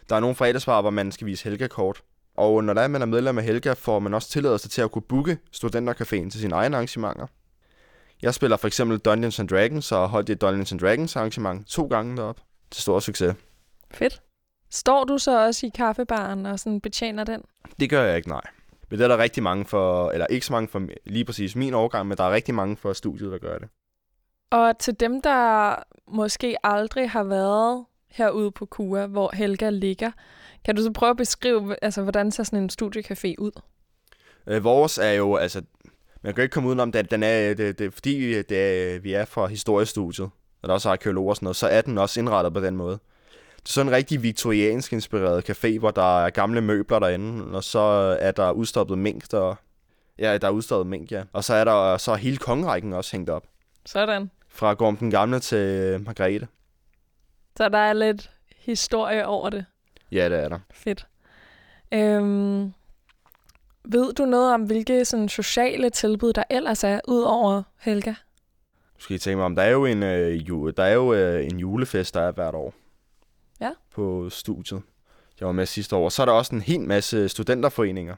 Der 0.10 0.15
er 0.15 0.20
nogle 0.20 0.36
fredagsbarer, 0.36 0.82
hvor 0.82 0.89
man 0.89 1.12
skal 1.12 1.27
vise 1.27 1.44
Helga-kort. 1.44 2.01
Og 2.38 2.63
når 2.63 2.74
der 2.74 2.82
er, 2.82 2.88
man 2.88 3.01
er 3.01 3.06
medlem 3.06 3.38
af 3.38 3.44
Helga, 3.44 3.74
får 3.74 4.00
man 4.00 4.13
også 4.13 4.29
tilladelse 4.29 4.70
til 4.70 4.82
at 4.82 4.91
kunne 4.91 5.01
booke 5.01 5.38
Studentercaféen 5.56 6.29
til 6.29 6.39
sine 6.39 6.56
egne 6.56 6.75
arrangementer. 6.75 7.27
Jeg 8.22 8.34
spiller 8.34 8.58
for 8.58 8.68
eksempel 8.68 8.98
Dungeons 8.98 9.39
and 9.39 9.48
Dragons 9.48 9.91
og 9.91 10.10
holdt 10.10 10.29
et 10.29 10.41
Dungeons 10.41 10.72
and 10.72 10.79
Dragons 10.79 11.15
arrangement 11.15 11.68
to 11.68 11.88
gange 11.88 12.18
derop 12.18 12.39
til 12.72 12.82
stor 12.82 13.00
succes. 13.00 13.36
Fedt. 13.91 14.22
Står 14.72 15.03
du 15.03 15.18
så 15.18 15.46
også 15.46 15.65
i 15.65 15.70
kaffebaren 15.75 16.46
og 16.46 16.60
sådan 16.60 16.82
betjener 16.82 17.24
den? 17.24 17.41
Det 17.79 17.89
gør 17.89 18.03
jeg 18.03 18.18
ikke, 18.18 18.29
nej. 18.29 18.41
Men 18.89 19.00
det 19.00 19.03
er 19.03 19.08
der 19.08 19.17
rigtig 19.17 19.43
mange 19.43 19.65
for, 19.65 20.12
eller 20.12 20.27
ikke 20.27 20.46
så 20.46 20.53
mange 20.53 20.67
for 20.67 20.81
lige 21.05 21.25
præcis 21.25 21.55
min 21.55 21.74
årgang, 21.74 22.08
men 22.08 22.17
der 22.17 22.24
er 22.24 22.31
rigtig 22.31 22.55
mange 22.55 22.77
for 22.77 22.93
studiet, 22.93 23.31
der 23.31 23.38
gør 23.38 23.58
det. 23.58 23.67
Og 24.51 24.79
til 24.79 25.00
dem, 25.00 25.22
der 25.22 25.75
måske 26.08 26.55
aldrig 26.63 27.10
har 27.10 27.24
været 27.24 27.86
herude 28.12 28.51
på 28.51 28.65
KUA, 28.65 29.05
hvor 29.05 29.36
Helga 29.36 29.69
ligger, 29.69 30.12
kan 30.65 30.75
du 30.75 30.84
så 30.84 30.91
prøve 30.91 31.10
at 31.10 31.17
beskrive, 31.17 31.75
altså, 31.81 32.01
hvordan 32.01 32.31
ser 32.31 32.43
sådan 32.43 32.63
en 32.63 32.69
studiecafé 32.81 33.36
ud? 33.38 33.62
Øh, 34.48 34.63
vores 34.63 34.98
er 34.98 35.12
jo, 35.12 35.36
altså, 35.36 35.62
man 36.22 36.34
kan 36.34 36.43
ikke 36.43 36.53
komme 36.53 36.69
udenom, 36.69 36.91
at 36.96 37.12
den 37.12 37.24
er, 37.24 37.53
det, 37.53 37.79
det, 37.79 37.93
fordi 37.93 38.41
det 38.41 38.51
er, 38.51 39.00
vi 39.00 39.13
er 39.13 39.25
fra 39.25 39.48
historiestudiet, 39.48 40.29
og 40.62 40.67
der 40.67 40.69
er 40.69 40.74
også 40.74 40.89
arkeologer 40.89 41.29
og 41.29 41.36
sådan 41.36 41.46
noget, 41.46 41.55
så 41.55 41.67
er 41.67 41.81
den 41.81 41.98
også 41.98 42.19
indrettet 42.19 42.53
på 42.53 42.60
den 42.60 42.75
måde. 42.75 43.00
Det 43.63 43.70
er 43.70 43.74
sådan 43.74 43.88
en 43.88 43.96
rigtig 43.96 44.24
viktoriansk 44.24 44.94
inspireret 44.94 45.50
café, 45.50 45.80
hvor 45.80 45.92
der 45.92 46.25
er 46.25 46.30
gamle 46.30 46.62
møbler 46.62 47.00
derinde, 47.00 47.56
og 47.58 47.63
så 47.63 47.80
er 48.20 48.32
der 48.32 48.51
udstoppet 48.51 48.98
mink, 48.98 49.32
der, 49.32 49.56
ja, 50.20 50.38
der 50.38 50.48
er 50.48 50.51
udstoppet 50.51 50.88
mink, 50.88 51.12
ja. 51.12 51.24
Og 51.34 51.44
så 51.44 51.54
er 51.54 51.63
der 51.63 51.98
så 51.98 52.12
er 52.12 52.16
hele 52.16 52.38
kongerækken 52.38 52.94
også 52.94 53.12
hængt 53.12 53.30
op. 53.30 53.44
Sådan. 53.86 54.32
Fra 54.50 54.74
Gorm 54.74 54.98
den 54.98 55.12
Gamle 55.12 55.39
til 55.39 56.01
Margrethe. 56.06 56.48
Så 57.58 57.70
der 57.70 57.78
er 57.78 57.94
lidt 57.94 58.32
historie 58.58 59.28
over 59.28 59.50
det. 59.50 59.66
Ja, 60.12 60.30
det 60.30 60.39
er 60.39 60.50
der. 60.50 60.60
Fedt. 60.72 61.08
Øhm, 61.94 62.74
ved 63.86 64.13
du 64.13 64.25
noget 64.25 64.54
om, 64.54 64.63
hvilke 64.63 65.06
sådan, 65.06 65.30
sociale 65.30 65.89
tilbud, 65.89 66.34
der 66.34 66.44
ellers 66.50 66.84
er, 66.84 67.00
ud 67.08 67.22
over 67.22 67.63
Helga? 67.78 68.13
Du 68.98 69.04
skal 69.04 69.16
I 69.16 69.20
tænke 69.20 69.38
mig 69.38 69.46
om, 69.46 69.56
der 69.56 69.63
er 69.63 69.70
jo 69.70 69.86
en, 69.86 70.04
øh, 70.04 70.50
ju, 70.50 70.70
der 70.70 70.84
er 70.84 70.94
jo, 70.94 71.13
øh, 71.13 71.46
en 71.46 71.60
julefest, 71.60 72.13
der 72.13 72.22
er 72.22 72.32
hvert 72.32 72.56
år. 72.56 72.74
Ja. 73.62 73.70
På 73.96 74.30
studiet. 74.30 74.82
Jeg 75.39 75.46
var 75.46 75.51
med 75.51 75.66
sidste 75.66 75.96
år. 75.96 76.10
Så 76.10 76.22
er 76.22 76.25
der 76.25 76.34
også 76.34 76.56
en 76.56 76.62
hel 76.62 76.82
masse 76.82 77.30
studenterforeninger. 77.30 78.16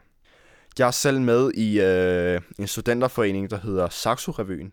Jeg 0.78 0.86
er 0.86 0.90
selv 0.90 1.20
med 1.20 1.50
i 1.54 1.80
øh, 1.80 2.40
en 2.58 2.66
studenterforening, 2.66 3.50
der 3.50 3.58
hedder 3.58 3.88
Saxo 3.88 4.30
Revyen, 4.32 4.72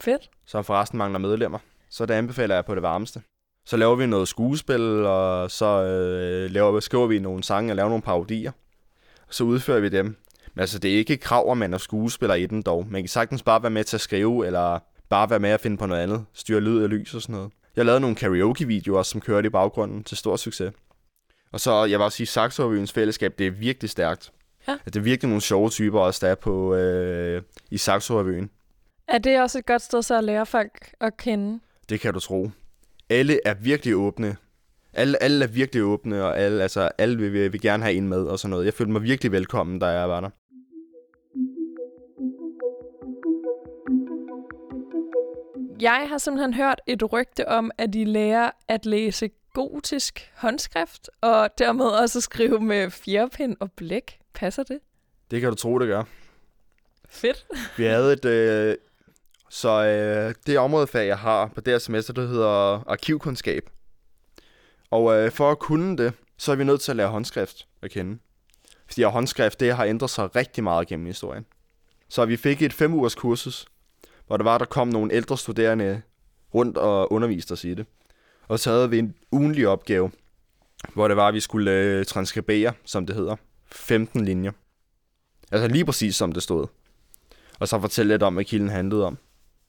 Fedt. 0.00 0.30
som 0.46 0.64
forresten 0.64 0.98
mangler 0.98 1.18
medlemmer. 1.18 1.58
Så 1.90 2.06
det 2.06 2.14
anbefaler 2.14 2.54
jeg 2.54 2.64
på 2.64 2.74
det 2.74 2.82
varmeste. 2.82 3.22
Så 3.66 3.76
laver 3.76 3.96
vi 3.96 4.06
noget 4.06 4.28
skuespil, 4.28 5.06
og 5.06 5.50
så 5.50 5.66
øh, 5.66 6.50
laver, 6.50 6.80
skriver 6.80 7.06
vi 7.06 7.18
nogle 7.18 7.42
sange 7.42 7.72
og 7.72 7.76
laver 7.76 7.88
nogle 7.88 8.02
parodier. 8.02 8.52
Og 9.28 9.34
så 9.34 9.44
udfører 9.44 9.80
vi 9.80 9.88
dem. 9.88 10.16
Men 10.54 10.60
altså, 10.60 10.78
det 10.78 10.92
er 10.94 10.98
ikke 10.98 11.16
krav, 11.16 11.50
at 11.50 11.58
man 11.58 11.74
er 11.74 11.78
skuespiller 11.78 12.34
i 12.34 12.46
den 12.46 12.62
dog. 12.62 12.86
Man 12.90 13.02
kan 13.02 13.08
sagtens 13.08 13.42
bare 13.42 13.62
være 13.62 13.70
med 13.70 13.84
til 13.84 13.96
at 13.96 14.00
skrive, 14.00 14.46
eller 14.46 14.78
bare 15.08 15.30
være 15.30 15.40
med 15.40 15.50
at 15.50 15.60
finde 15.60 15.76
på 15.76 15.86
noget 15.86 16.02
andet. 16.02 16.24
Styre 16.32 16.60
lyd 16.60 16.82
og 16.82 16.88
lys 16.88 17.14
og 17.14 17.22
sådan 17.22 17.34
noget. 17.34 17.50
Jeg 17.76 17.84
lavede 17.84 18.00
nogle 18.00 18.16
karaoke-videoer, 18.16 19.02
som 19.02 19.20
kørte 19.20 19.46
i 19.46 19.50
baggrunden 19.50 20.04
til 20.04 20.16
stor 20.16 20.36
succes. 20.36 20.72
Og 21.52 21.60
så, 21.60 21.84
jeg 21.84 21.98
vil 21.98 22.04
også 22.04 22.16
sige, 22.16 22.26
Saxovyens 22.26 22.92
fællesskab, 22.92 23.38
det 23.38 23.46
er 23.46 23.50
virkelig 23.50 23.90
stærkt. 23.90 24.32
Ja. 24.68 24.76
Det 24.84 24.96
er 24.96 25.00
virkelig 25.00 25.28
nogle 25.28 25.42
sjove 25.42 25.70
typer 25.70 26.00
også, 26.00 26.26
der 26.26 26.32
er 26.32 26.34
på, 26.34 26.74
øh, 26.74 27.42
i 27.70 27.76
Saxo-revyen. 27.76 28.50
Er 29.08 29.18
det 29.18 29.40
også 29.40 29.58
et 29.58 29.66
godt 29.66 29.82
sted 29.82 30.02
så 30.02 30.18
at 30.18 30.24
lære 30.24 30.46
folk 30.46 30.94
at 31.00 31.16
kende? 31.16 31.60
Det 31.88 32.00
kan 32.00 32.14
du 32.14 32.20
tro. 32.20 32.50
Alle 33.10 33.40
er 33.44 33.54
virkelig 33.54 33.96
åbne. 33.96 34.36
Alle, 34.92 35.22
alle 35.22 35.44
er 35.44 35.48
virkelig 35.48 35.82
åbne, 35.84 36.24
og 36.24 36.38
alle, 36.38 36.62
altså, 36.62 36.90
alle 36.98 37.16
vil, 37.16 37.32
vil, 37.32 37.52
vil 37.52 37.60
gerne 37.60 37.82
have 37.82 37.94
en 37.94 38.08
med 38.08 38.24
og 38.24 38.38
sådan 38.38 38.50
noget. 38.50 38.64
Jeg 38.64 38.74
følte 38.74 38.92
mig 38.92 39.02
virkelig 39.02 39.32
velkommen, 39.32 39.78
da 39.78 39.86
jeg 39.86 40.08
var 40.08 40.20
der. 40.20 40.30
Jeg 45.82 46.06
har 46.08 46.18
simpelthen 46.18 46.54
hørt 46.54 46.80
et 46.86 47.12
rygte 47.12 47.48
om, 47.48 47.70
at 47.78 47.92
de 47.92 48.04
lærer 48.04 48.50
at 48.68 48.86
læse 48.86 49.30
gotisk 49.54 50.32
håndskrift, 50.36 51.10
og 51.20 51.50
dermed 51.58 51.86
også 51.86 52.18
at 52.18 52.22
skrive 52.22 52.60
med 52.60 52.90
fjerpind 52.90 53.56
og 53.60 53.72
blæk. 53.72 54.18
Passer 54.34 54.62
det? 54.62 54.78
Det 55.30 55.40
kan 55.40 55.50
du 55.50 55.56
tro, 55.56 55.78
det 55.78 55.88
gør. 55.88 56.02
Fedt. 57.08 57.46
Vi 57.78 57.84
havde 57.84 58.12
et... 58.12 58.24
Øh, 58.24 58.76
så 59.50 59.84
øh, 59.84 60.34
det 60.46 60.58
områdefag, 60.58 61.06
jeg 61.06 61.18
har 61.18 61.46
på 61.46 61.60
det 61.60 61.72
her 61.72 61.78
semester, 61.78 62.12
det 62.12 62.28
hedder 62.28 62.90
arkivkundskab. 62.90 63.70
Og 64.90 65.14
øh, 65.14 65.30
for 65.30 65.50
at 65.50 65.58
kunne 65.58 65.96
det, 65.96 66.12
så 66.38 66.52
er 66.52 66.56
vi 66.56 66.64
nødt 66.64 66.80
til 66.80 66.92
at 66.92 66.96
lære 66.96 67.08
håndskrift 67.08 67.66
at 67.82 67.90
kende. 67.90 68.18
Fordi 68.86 69.02
håndskrift, 69.02 69.60
det 69.60 69.74
har 69.74 69.84
ændret 69.84 70.10
sig 70.10 70.36
rigtig 70.36 70.64
meget 70.64 70.88
gennem 70.88 71.06
historien. 71.06 71.46
Så 72.08 72.24
vi 72.24 72.36
fik 72.36 72.62
et 72.62 72.72
fem 72.72 72.94
ugers 72.94 73.14
kursus, 73.14 73.66
hvor 74.26 74.36
der 74.36 74.44
var, 74.44 74.58
der 74.58 74.64
kom 74.64 74.88
nogle 74.88 75.12
ældre 75.12 75.38
studerende 75.38 76.02
rundt 76.54 76.76
og 76.76 77.12
underviste 77.12 77.52
os 77.52 77.64
i 77.64 77.74
det. 77.74 77.86
Og 78.48 78.58
så 78.58 78.70
havde 78.70 78.90
vi 78.90 78.98
en 78.98 79.14
ugenlig 79.32 79.68
opgave, 79.68 80.10
hvor 80.94 81.08
det 81.08 81.16
var, 81.16 81.28
at 81.28 81.34
vi 81.34 81.40
skulle 81.40 81.70
øh, 81.70 82.04
transkribere, 82.04 82.72
som 82.84 83.06
det 83.06 83.16
hedder, 83.16 83.36
15 83.72 84.24
linjer. 84.24 84.52
Altså 85.52 85.68
lige 85.68 85.84
præcis 85.84 86.16
som 86.16 86.32
det 86.32 86.42
stod. 86.42 86.66
Og 87.60 87.68
så 87.68 87.80
fortælle 87.80 88.14
lidt 88.14 88.22
om, 88.22 88.34
hvad 88.34 88.44
kilden 88.44 88.68
handlede 88.68 89.06
om. 89.06 89.18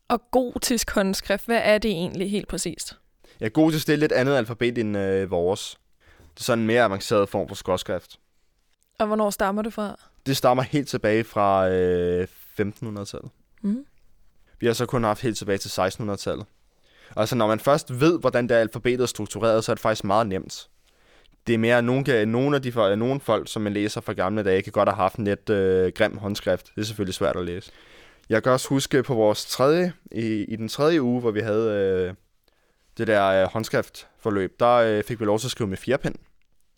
Og 0.07 0.21
gotisk 0.31 0.91
håndskrift, 0.91 1.45
hvad 1.45 1.61
er 1.63 1.77
det 1.77 1.91
egentlig 1.91 2.31
helt 2.31 2.47
præcist? 2.47 2.97
Ja, 3.39 3.47
gotisk 3.47 3.87
det 3.87 3.93
er 3.93 3.97
lidt 3.97 4.11
andet 4.11 4.35
alfabet 4.35 4.77
end 4.77 4.97
øh, 4.97 5.31
vores. 5.31 5.77
Det 6.33 6.39
er 6.39 6.43
sådan 6.43 6.59
en 6.59 6.67
mere 6.67 6.83
avanceret 6.83 7.29
form 7.29 7.47
for 7.47 7.55
skråskrift. 7.55 8.19
Og 8.99 9.07
hvornår 9.07 9.29
stammer 9.29 9.61
det 9.61 9.73
fra? 9.73 9.99
Det 10.25 10.37
stammer 10.37 10.63
helt 10.63 10.87
tilbage 10.87 11.23
fra 11.23 11.69
øh, 11.69 12.27
1500-tallet. 12.59 13.31
Mm. 13.61 13.85
Vi 14.63 14.67
har 14.67 14.73
så 14.73 14.86
kun 14.86 15.04
haft 15.04 15.21
helt 15.21 15.38
tilbage 15.38 15.58
til 15.58 15.69
1600-tallet. 15.69 16.45
Altså, 17.17 17.36
når 17.36 17.47
man 17.47 17.60
først 17.60 17.99
ved, 17.99 18.19
hvordan 18.19 18.49
det 18.49 18.56
alfabetet 18.56 19.02
er 19.02 19.06
struktureret, 19.06 19.63
så 19.63 19.71
er 19.71 19.73
det 19.73 19.82
faktisk 19.82 20.04
meget 20.04 20.28
nemt. 20.28 20.69
Det 21.47 21.54
er 21.54 21.58
mere, 21.58 21.78
at 21.78 21.84
nogle, 21.84 22.26
nogle 22.26 22.56
af 22.56 22.62
de 22.62 22.95
nogle 22.95 23.19
folk, 23.19 23.52
som 23.52 23.62
man 23.62 23.73
læser 23.73 24.02
fra 24.02 24.13
gamle 24.13 24.43
dage, 24.43 24.62
kan 24.62 24.71
godt 24.71 24.89
have 24.89 24.95
haft 24.95 25.15
en 25.15 25.23
lidt 25.23 25.49
øh, 25.49 25.91
grim 25.95 26.17
håndskrift. 26.17 26.65
Det 26.76 26.82
er 26.82 26.86
selvfølgelig 26.86 27.13
svært 27.13 27.36
at 27.36 27.45
læse. 27.45 27.71
Jeg 28.30 28.43
kan 28.43 28.52
også 28.52 28.69
huske 28.69 29.04
på 29.04 29.13
vores 29.13 29.45
tredje, 29.45 29.93
i, 30.12 30.43
i 30.43 30.56
den 30.56 30.67
tredje 30.67 31.02
uge, 31.02 31.21
hvor 31.21 31.32
vi 31.32 31.39
havde 31.39 31.71
øh, 31.71 32.13
det 32.97 33.08
der 33.08 33.26
øh, 33.26 33.47
håndskriftforløb, 33.54 34.60
der 34.60 34.73
øh, 34.73 35.04
fik 35.04 35.19
vi 35.19 35.26
lov 35.26 35.39
til 35.39 35.47
at 35.47 35.52
skrive 35.52 35.67
med 35.67 35.78
fjerpen 35.78 36.15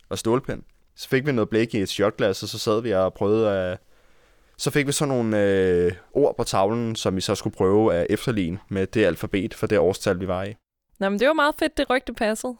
og 0.10 0.17
stålpen. 0.17 0.63
Så 0.95 1.10
fik 1.10 1.26
vi 1.26 1.32
noget 1.32 1.50
blæk 1.50 1.74
i 1.74 1.82
et 1.82 1.89
shotglas, 1.89 2.43
og 2.43 2.50
så 2.50 2.60
sad 2.60 2.82
vi 2.82 2.93
og 2.93 3.13
prøvede 3.13 3.52
at... 3.52 3.80
Så 4.57 4.71
fik 4.71 4.87
vi 4.87 4.91
sådan 4.91 5.15
nogle 5.15 5.43
øh, 5.43 5.91
ord 6.13 6.37
på 6.37 6.43
tavlen, 6.43 6.95
som 6.95 7.15
vi 7.15 7.21
så 7.21 7.35
skulle 7.35 7.55
prøve 7.55 7.93
at 7.93 8.07
efterligne 8.09 8.59
med 8.69 8.87
det 8.87 9.05
alfabet 9.05 9.53
for 9.53 9.67
det 9.67 9.79
årstal, 9.79 10.19
vi 10.19 10.27
var 10.27 10.43
i. 10.43 10.55
Nå, 10.99 11.09
men 11.09 11.19
det 11.19 11.27
var 11.27 11.33
meget 11.33 11.55
fedt, 11.59 11.77
det 11.77 11.89
rygte 11.89 12.13
passede. 12.13 12.55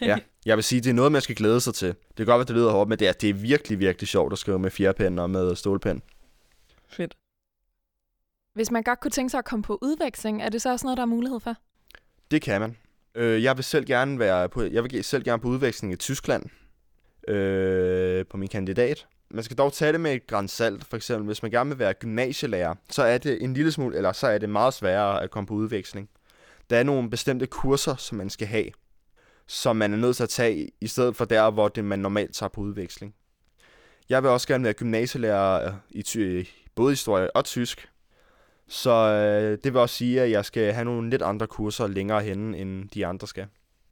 ja, 0.00 0.18
jeg 0.46 0.56
vil 0.56 0.64
sige, 0.64 0.80
det 0.80 0.90
er 0.90 0.94
noget, 0.94 1.12
man 1.12 1.22
skal 1.22 1.34
glæde 1.34 1.60
sig 1.60 1.74
til. 1.74 1.88
Det 1.88 2.16
kan 2.16 2.26
godt 2.26 2.38
være, 2.38 2.46
det 2.46 2.56
lyder 2.56 2.70
hårdt, 2.70 2.88
men 2.88 2.98
det 2.98 3.08
er, 3.08 3.12
det 3.12 3.30
er 3.30 3.34
virkelig, 3.34 3.78
virkelig 3.78 4.08
sjovt 4.08 4.32
at 4.32 4.38
skrive 4.38 4.58
med 4.58 4.70
fjerpen 4.70 5.18
og 5.18 5.30
med 5.30 5.56
stålpen. 5.56 6.02
Fedt. 6.88 7.16
Hvis 8.54 8.70
man 8.70 8.82
godt 8.82 9.00
kunne 9.00 9.10
tænke 9.10 9.30
sig 9.30 9.38
at 9.38 9.44
komme 9.44 9.62
på 9.62 9.78
udveksling, 9.82 10.42
er 10.42 10.48
det 10.48 10.62
så 10.62 10.70
også 10.70 10.86
noget, 10.86 10.96
der 10.96 11.02
er 11.02 11.06
mulighed 11.06 11.40
for? 11.40 11.54
Det 12.30 12.42
kan 12.42 12.60
man. 12.60 12.76
Øh, 13.14 13.42
jeg 13.42 13.56
vil 13.56 13.64
selv 13.64 13.86
gerne 13.86 14.18
være 14.18 14.48
på, 14.48 14.62
jeg 14.62 14.84
vil 14.84 15.04
selv 15.04 15.24
gerne 15.24 15.42
på 15.42 15.48
udveksling 15.48 15.92
i 15.92 15.96
Tyskland 15.96 16.44
øh, 17.28 18.26
på 18.26 18.36
min 18.36 18.48
kandidat. 18.48 19.06
Man 19.30 19.44
skal 19.44 19.58
dog 19.58 19.72
tage 19.72 19.92
det 19.92 20.00
med 20.00 20.14
et 20.14 20.26
græns 20.26 20.52
salt, 20.52 20.84
for 20.84 20.96
eksempel. 20.96 21.26
Hvis 21.26 21.42
man 21.42 21.50
gerne 21.50 21.70
vil 21.70 21.78
være 21.78 21.94
gymnasielærer, 21.94 22.74
så 22.90 23.02
er 23.02 23.18
det 23.18 23.42
en 23.42 23.54
lille 23.54 23.72
smule, 23.72 23.96
eller 23.96 24.12
så 24.12 24.26
er 24.26 24.38
det 24.38 24.50
meget 24.50 24.74
sværere 24.74 25.22
at 25.22 25.30
komme 25.30 25.46
på 25.46 25.54
udveksling. 25.54 26.08
Der 26.70 26.76
er 26.76 26.82
nogle 26.82 27.10
bestemte 27.10 27.46
kurser, 27.46 27.96
som 27.96 28.18
man 28.18 28.30
skal 28.30 28.46
have, 28.46 28.66
som 29.46 29.76
man 29.76 29.92
er 29.92 29.96
nødt 29.96 30.16
til 30.16 30.22
at 30.22 30.28
tage, 30.28 30.70
i 30.80 30.86
stedet 30.86 31.16
for 31.16 31.24
der, 31.24 31.50
hvor 31.50 31.68
det 31.68 31.84
man 31.84 31.98
normalt 31.98 32.34
tager 32.34 32.50
på 32.50 32.60
udveksling. 32.60 33.14
Jeg 34.08 34.22
vil 34.22 34.30
også 34.30 34.48
gerne 34.48 34.64
være 34.64 34.72
gymnasielærer 34.72 35.74
i 35.90 36.02
ty- 36.02 36.44
både 36.74 36.92
historie 36.92 37.36
og 37.36 37.44
tysk. 37.44 37.88
Så 38.68 38.90
øh, 38.90 39.58
det 39.64 39.72
vil 39.72 39.76
også 39.76 39.94
sige, 39.94 40.22
at 40.22 40.30
jeg 40.30 40.44
skal 40.44 40.72
have 40.72 40.84
nogle 40.84 41.10
lidt 41.10 41.22
andre 41.22 41.46
kurser 41.46 41.86
længere 41.86 42.22
henne, 42.22 42.58
end 42.58 42.88
de 42.88 43.06
andre 43.06 43.26
skal. 43.26 43.46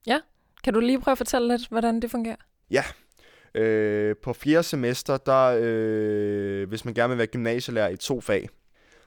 Ja. 0.06 0.20
Kan 0.64 0.74
du 0.74 0.80
lige 0.80 1.00
prøve 1.00 1.12
at 1.12 1.18
fortælle 1.18 1.48
lidt, 1.48 1.68
hvordan 1.68 2.00
det 2.00 2.10
fungerer? 2.10 2.36
Ja. 2.70 2.84
Øh, 3.56 4.16
på 4.16 4.32
flere 4.32 4.62
semester, 4.62 5.16
der, 5.16 5.58
øh, 5.60 6.68
hvis 6.68 6.84
man 6.84 6.94
gerne 6.94 7.08
vil 7.08 7.18
være 7.18 7.26
gymnasielærer 7.26 7.88
i 7.88 7.96
to 7.96 8.20
fag, 8.20 8.48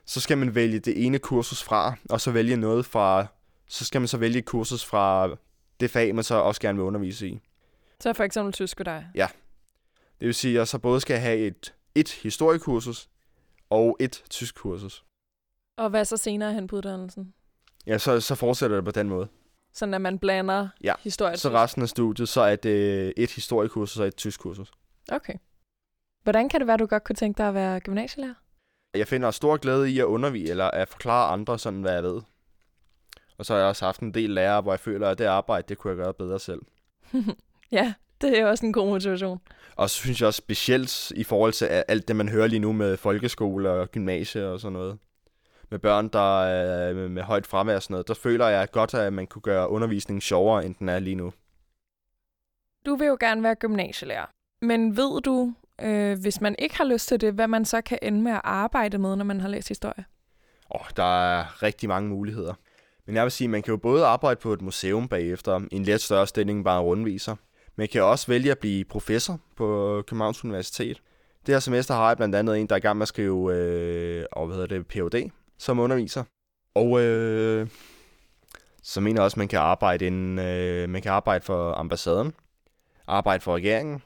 så 0.06 0.22
skal 0.22 0.38
man 0.38 0.56
vælge 0.56 0.80
det 0.80 1.06
ene 1.06 1.20
kursus 1.20 1.64
fra, 1.64 1.94
og 2.10 2.22
så 2.22 2.32
vælge 2.32 2.58
noget 2.58 2.86
fra, 2.86 3.26
så 3.68 3.86
skal 3.86 4.02
man 4.02 4.08
så 4.08 4.18
vælge 4.18 4.40
et 4.40 4.46
kursus 4.46 4.86
fra 4.86 5.30
det 5.80 5.92
fag, 5.92 6.16
man 6.16 6.24
så 6.24 6.36
også 6.36 6.62
gerne 6.62 6.78
vil 6.78 6.86
undervise 6.86 7.28
i. 7.28 7.40
Så 8.00 8.14
for 8.14 8.24
eksempel 8.24 8.54
tysk 8.54 8.80
og 8.80 8.86
dig. 8.86 9.08
Det 10.20 10.26
vil 10.26 10.36
sige, 10.36 10.52
at 10.52 10.58
jeg 10.58 10.68
så 10.68 10.80
både 10.80 11.02
skal 11.02 11.20
have 11.20 11.38
et, 11.38 11.74
et 11.96 12.10
historiekursus 12.10 13.10
og 13.70 13.98
et 14.00 14.24
tysk 14.30 14.56
kursus. 14.56 15.06
Og 15.78 15.90
hvad 15.90 16.06
så 16.06 16.18
senere 16.18 16.54
hen 16.54 16.68
på 16.68 16.76
uddannelsen? 16.76 17.34
Ja, 17.88 17.98
så, 17.98 18.20
så 18.20 18.36
fortsætter 18.36 18.78
det 18.78 18.86
på 18.86 18.92
den 18.92 19.10
måde. 19.10 19.28
Sådan 19.80 19.94
at 19.94 20.02
man 20.02 20.20
blander 20.20 20.68
Ja, 20.84 20.94
historie 21.04 21.38
Så 21.38 21.50
resten 21.50 21.82
af 21.82 21.89
studiet, 21.89 22.30
så 22.30 22.42
er 22.42 22.56
det 22.56 23.13
et 23.18 23.32
historiekursus 23.32 24.00
og 24.00 24.08
et 24.08 24.15
tysk 24.15 24.39
kursus. 24.39 24.72
Okay. 25.12 25.34
Hvordan 26.24 26.50
kan 26.50 26.60
det 26.60 26.68
være, 26.68 26.78
du 26.78 26.86
godt 26.86 27.04
kunne 27.04 27.15
tænke 27.15 27.38
dig 27.38 27.48
at 27.48 27.54
være 27.54 27.80
gymnasielærer? 27.80 28.34
Jeg 28.94 29.08
finder 29.08 29.32
stor 29.32 29.58
glæde 29.58 29.92
i 29.92 30.00
at 30.00 30.06
undervise 30.06 30.52
eller 30.52 30.65
at 30.65 30.89
forklare 30.89 31.32
andre 31.32 31.60
sådan, 31.60 31.82
hvad 31.82 31.94
jeg 31.94 32.04
ved. 32.04 32.22
Og 33.38 33.46
så 33.46 33.54
har 33.54 33.60
jeg 33.60 33.70
også 33.70 33.86
haft 33.86 34.00
en 34.00 34.13
del 34.13 34.30
lærere, 34.30 34.62
hvor 34.62 34.72
jeg 34.72 34.80
føler, 34.80 35.10
at 35.10 35.18
det 35.18 35.26
arbejde, 35.26 35.65
det 35.70 35.78
kunne 35.78 35.92
jeg 35.92 35.98
gøre 35.98 36.13
bedre 36.13 36.39
selv. 36.39 36.62
ja, 37.72 37.94
det 38.22 38.39
er 38.39 38.46
også 38.46 38.65
en 38.65 38.74
god 38.74 38.88
motivation. 38.88 39.42
Og 39.76 39.89
så 39.89 39.96
synes 39.96 40.22
jeg 40.22 40.28
også 40.28 40.38
specielt 40.38 41.12
i 41.12 41.24
forhold 41.24 41.54
til 41.54 41.65
alt 41.65 42.08
det, 42.08 42.15
man 42.15 42.30
hører 42.30 42.48
lige 42.48 42.60
nu 42.60 42.74
med 42.74 42.98
folkeskole 42.98 43.70
og 43.70 43.92
gymnasie 43.92 44.48
og 44.48 44.60
sådan 44.60 44.74
noget. 44.74 44.98
Med 45.72 45.80
børn, 45.80 46.08
der 46.08 46.44
er 46.44 46.94
med, 46.94 47.10
med 47.10 47.24
højt 47.24 47.48
fravær 47.48 47.76
og 47.76 47.84
sådan 47.84 47.94
noget. 47.94 48.08
Der 48.08 48.14
føler 48.14 48.48
jeg 48.48 48.72
godt, 48.72 48.94
at 48.94 49.14
man 49.14 49.28
kunne 49.28 49.42
gøre 49.42 49.70
undervisningen 49.70 50.22
sjovere, 50.22 50.66
end 50.66 50.76
den 50.76 50.90
er 50.90 51.00
lige 51.00 51.16
nu. 51.16 51.34
Du 52.86 52.96
vil 52.96 53.08
jo 53.08 53.18
gerne 53.20 53.44
være 53.44 53.56
gymnasielærer. 53.56 54.26
Men 54.62 54.98
ved 54.98 55.22
du, 55.22 55.54
øh, 55.82 56.20
hvis 56.22 56.42
man 56.42 56.56
ikke 56.60 56.78
har 56.78 56.84
lyst 56.84 57.08
til 57.08 57.22
det, 57.22 57.34
hvad 57.34 57.48
man 57.48 57.66
så 57.66 57.82
kan 57.82 58.00
ende 58.02 58.22
med 58.22 58.32
at 58.32 58.42
arbejde 58.44 58.98
med, 58.98 59.16
når 59.16 59.26
man 59.26 59.42
har 59.42 59.50
læst 59.50 59.68
historie? 59.68 60.06
Åh, 60.76 60.86
der 60.96 61.32
er 61.34 61.64
rigtig 61.64 61.90
mange 61.90 62.10
muligheder. 62.10 62.54
Men 63.06 63.16
jeg 63.16 63.24
vil 63.24 63.32
sige, 63.32 63.48
man 63.48 63.62
kan 63.62 63.72
jo 63.72 63.78
både 63.78 64.06
arbejde 64.06 64.40
på 64.40 64.54
et 64.54 64.62
museum 64.62 65.08
bagefter, 65.08 65.62
en 65.72 65.84
lidt 65.84 66.02
større 66.02 66.28
stilling 66.28 66.64
bare 66.64 66.82
rundviser. 66.82 67.36
Man 67.76 67.88
kan 67.88 68.04
også 68.04 68.28
vælge 68.28 68.52
at 68.52 68.60
blive 68.60 68.86
professor 68.86 69.40
på 69.56 70.02
Københavns 70.08 70.44
Universitet. 70.44 71.02
Det 71.46 71.56
her 71.56 71.60
semester 71.60 71.94
har 71.94 72.08
jeg 72.08 72.18
blandt 72.18 72.36
andet 72.36 72.60
en, 72.60 72.68
der 72.68 72.76
er 72.76 72.78
i 72.78 72.82
gang 72.82 72.98
med 72.98 73.02
at 73.02 73.08
skrive 73.08 73.56
øh, 73.56 74.26
og 74.32 74.46
hvad 74.46 74.56
hedder 74.56 74.78
det, 74.78 74.88
Ph.D. 74.88 75.32
som 75.60 75.80
underviser. 75.80 76.24
Og 76.76 77.02
øh, 77.02 77.67
så 78.84 79.02
mener 79.02 79.19
jeg 79.19 79.24
også, 79.24 79.36
at 79.36 79.38
man 79.38 79.48
kan 79.48 79.60
arbejde, 79.60 80.06
inden, 80.06 80.39
øh, 80.39 80.89
man 80.89 81.02
kan 81.02 81.12
arbejde 81.12 81.45
for 81.45 81.74
ambassaden, 81.74 82.34
arbejde 83.08 83.41
for 83.41 83.56
regeringen. 83.56 84.02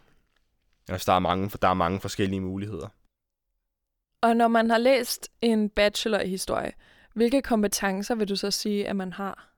Altså, 0.89 1.11
der 1.11 1.15
er 1.15 1.19
mange, 1.19 1.51
der 1.61 1.67
er 1.67 1.73
mange 1.73 1.99
forskellige 1.99 2.41
muligheder. 2.41 2.87
Og 4.21 4.35
når 4.35 4.47
man 4.47 4.69
har 4.69 4.77
læst 4.77 5.29
en 5.41 5.69
bachelor 5.69 6.19
i 6.19 6.29
historie, 6.29 6.71
hvilke 7.13 7.41
kompetencer 7.41 8.15
vil 8.15 8.29
du 8.29 8.35
så 8.35 8.51
sige, 8.51 8.87
at 8.87 8.95
man 8.95 9.13
har? 9.13 9.49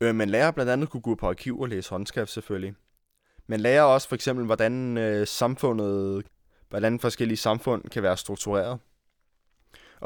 Øh, 0.00 0.14
man 0.14 0.28
lærer 0.28 0.50
blandt 0.50 0.72
andet 0.72 0.86
at 0.86 0.90
kunne 0.90 1.00
gå 1.00 1.14
på 1.14 1.28
arkiv 1.28 1.60
og 1.60 1.68
læse 1.68 1.90
håndskrift 1.90 2.30
selvfølgelig. 2.30 2.74
Man 3.46 3.60
lærer 3.60 3.82
også 3.82 4.08
for 4.08 4.14
eksempel, 4.14 4.44
hvordan 4.46 4.98
øh, 4.98 5.26
samfundet, 5.26 6.26
hvordan 6.68 7.00
forskellige 7.00 7.36
samfund 7.36 7.82
kan 7.82 8.02
være 8.02 8.16
struktureret. 8.16 8.78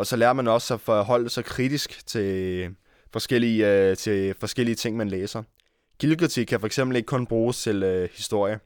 Og 0.01 0.07
så 0.07 0.17
lærer 0.17 0.33
man 0.33 0.49
også 0.49 0.75
at 0.75 0.81
forholde 0.81 1.31
sig 1.31 1.45
kritisk 1.45 2.07
til 2.07 2.69
forskellige, 3.13 3.73
øh, 3.73 3.97
til 3.97 4.35
forskellige 4.41 4.75
ting, 4.75 4.97
man 4.97 5.09
læser. 5.09 5.43
Kildekritik 5.99 6.47
kan 6.47 6.61
for 6.61 6.67
eksempel 6.67 6.97
ikke 6.97 7.07
kun 7.07 7.27
bruges 7.27 7.63
til 7.63 7.83
øh, 7.83 8.09
historie. 8.13 8.61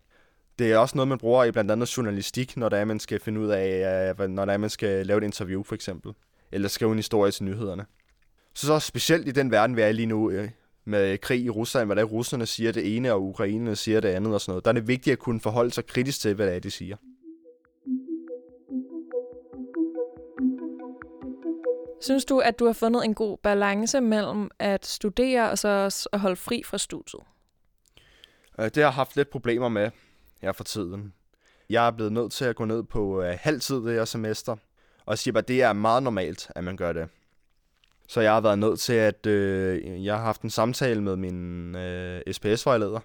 Det 0.59 0.73
er 0.73 0.79
også 0.79 0.97
noget, 0.97 1.09
man 1.09 1.19
bruger 1.19 1.45
i 1.45 1.51
blandt 1.51 1.71
andet 1.71 1.97
journalistik, 1.97 2.57
når 2.57 2.69
der 2.69 2.77
er, 2.77 2.85
man 2.85 3.01
skal 3.01 3.21
finde 3.21 3.41
ud 3.41 3.49
af, 3.49 4.15
øh, 4.21 4.29
når 4.29 4.45
der 4.45 4.53
er, 4.53 4.57
man 4.57 4.71
skal 4.71 5.07
lave 5.07 5.19
et 5.19 5.25
interview 5.25 5.63
for 5.63 5.75
eksempel. 5.75 6.13
Eller 6.53 6.69
skrive 6.69 6.91
en 6.91 6.99
historie 6.99 7.31
til 7.31 7.45
nyhederne. 7.45 7.87
Så 8.55 8.67
så 8.67 8.79
specielt 8.79 9.29
i 9.29 9.31
den 9.31 9.51
verden, 9.51 9.77
vi 9.77 9.83
er 9.83 9.89
i 9.89 9.93
lige 9.93 10.07
nu, 10.07 10.31
øh, 10.31 10.49
med 10.85 11.19
krig 11.19 11.45
i 11.45 11.51
Rusland, 11.51 11.89
hvad 11.89 11.97
der 11.97 12.05
russerne 12.05 12.47
siger 12.47 12.73
det 12.73 12.97
ene, 12.97 13.13
og 13.13 13.23
ukrainerne 13.23 13.77
siger 13.77 14.01
det 14.01 14.09
andet 14.09 14.35
og 14.35 14.41
sådan 14.41 14.51
noget. 14.51 14.65
Der 14.65 14.71
er 14.71 14.75
det 14.75 14.89
vigtigt 14.89 15.13
at 15.13 15.19
kunne 15.19 15.41
forholde 15.41 15.71
sig 15.71 15.87
kritisk 15.87 16.21
til, 16.21 16.35
hvad 16.35 16.47
det 16.47 16.57
er, 16.57 16.61
de 16.61 16.71
siger. 16.71 16.97
Synes 22.01 22.25
du, 22.25 22.39
at 22.39 22.59
du 22.59 22.67
har 22.67 22.73
fundet 22.73 23.05
en 23.05 23.15
god 23.15 23.39
balance 23.43 24.01
mellem 24.01 24.51
at 24.59 24.87
studere 24.87 25.51
og 25.51 25.59
så 25.59 25.69
også 25.69 26.09
at 26.13 26.21
holde 26.21 26.37
fri 26.37 26.63
fra 26.67 26.79
studiet? 26.79 27.23
Øh, 28.59 28.65
det 28.65 28.77
har 28.77 28.83
jeg 28.83 28.93
haft 28.93 29.17
lidt 29.17 29.31
problemer 29.31 29.69
med 29.69 29.91
her 30.43 30.53
for 30.53 30.65
tiden. 30.65 31.13
Jeg 31.71 31.87
er 31.87 31.91
blevet 31.91 32.13
nødt 32.13 32.33
til 32.33 32.45
at 32.45 32.57
gå 32.57 32.65
ned 32.65 32.83
på 32.83 33.23
øh, 33.23 33.39
det 33.45 33.95
her 33.95 34.05
semester, 34.05 34.57
og 35.07 35.19
siger 35.19 35.33
bare, 35.33 35.43
at 35.43 35.49
det 35.49 35.63
er 35.63 35.73
meget 35.73 36.03
normalt, 36.03 36.51
at 36.57 36.65
man 36.65 36.77
gør 36.77 36.93
det. 36.93 37.09
Så 38.09 38.21
jeg 38.21 38.33
har 38.33 38.41
været 38.41 38.59
nødt 38.59 38.81
til 38.81 38.93
at, 38.93 39.27
øh, 39.27 40.05
jeg 40.05 40.17
har 40.17 40.23
haft 40.23 40.43
en 40.43 40.51
samtale 40.51 41.03
med 41.03 41.17
min 41.17 41.77
øh, 41.77 42.23
SPS-vejleder, 42.33 43.01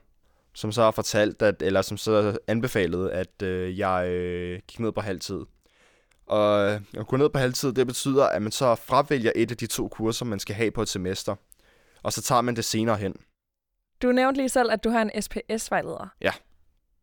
som 0.54 0.71
så 0.71 0.82
har 0.82 0.91
fortalt, 0.91 1.41
at, 1.41 1.62
eller 1.62 1.82
som 1.82 1.97
så 1.97 2.38
anbefalede, 2.47 3.12
at 3.12 3.41
øh, 3.43 3.80
jeg 3.80 4.08
øh, 4.10 4.60
gik 4.67 4.80
ned 4.80 4.91
på 4.91 5.02
halvtid. 5.02 5.39
Og 6.29 6.71
øh, 6.71 6.81
at 6.93 7.07
gå 7.07 7.17
ned 7.17 7.29
på 7.29 7.39
halv 7.39 7.53
tid, 7.53 7.73
det 7.73 7.87
betyder, 7.87 8.25
at 8.25 8.41
man 8.41 8.51
så 8.51 8.75
fravælger 8.75 9.31
et 9.35 9.51
af 9.51 9.57
de 9.57 9.67
to 9.67 9.87
kurser, 9.87 10.25
man 10.25 10.39
skal 10.39 10.55
have 10.55 10.71
på 10.71 10.81
et 10.81 10.89
semester. 10.89 11.35
Og 12.03 12.13
så 12.13 12.21
tager 12.21 12.41
man 12.41 12.55
det 12.55 12.65
senere 12.65 12.97
hen. 12.97 13.15
Du 14.01 14.11
nævnte 14.11 14.39
lige 14.39 14.49
selv, 14.49 14.71
at 14.71 14.83
du 14.83 14.89
har 14.89 15.01
en 15.01 15.21
SPS-vejleder. 15.21 16.07
Ja. 16.21 16.31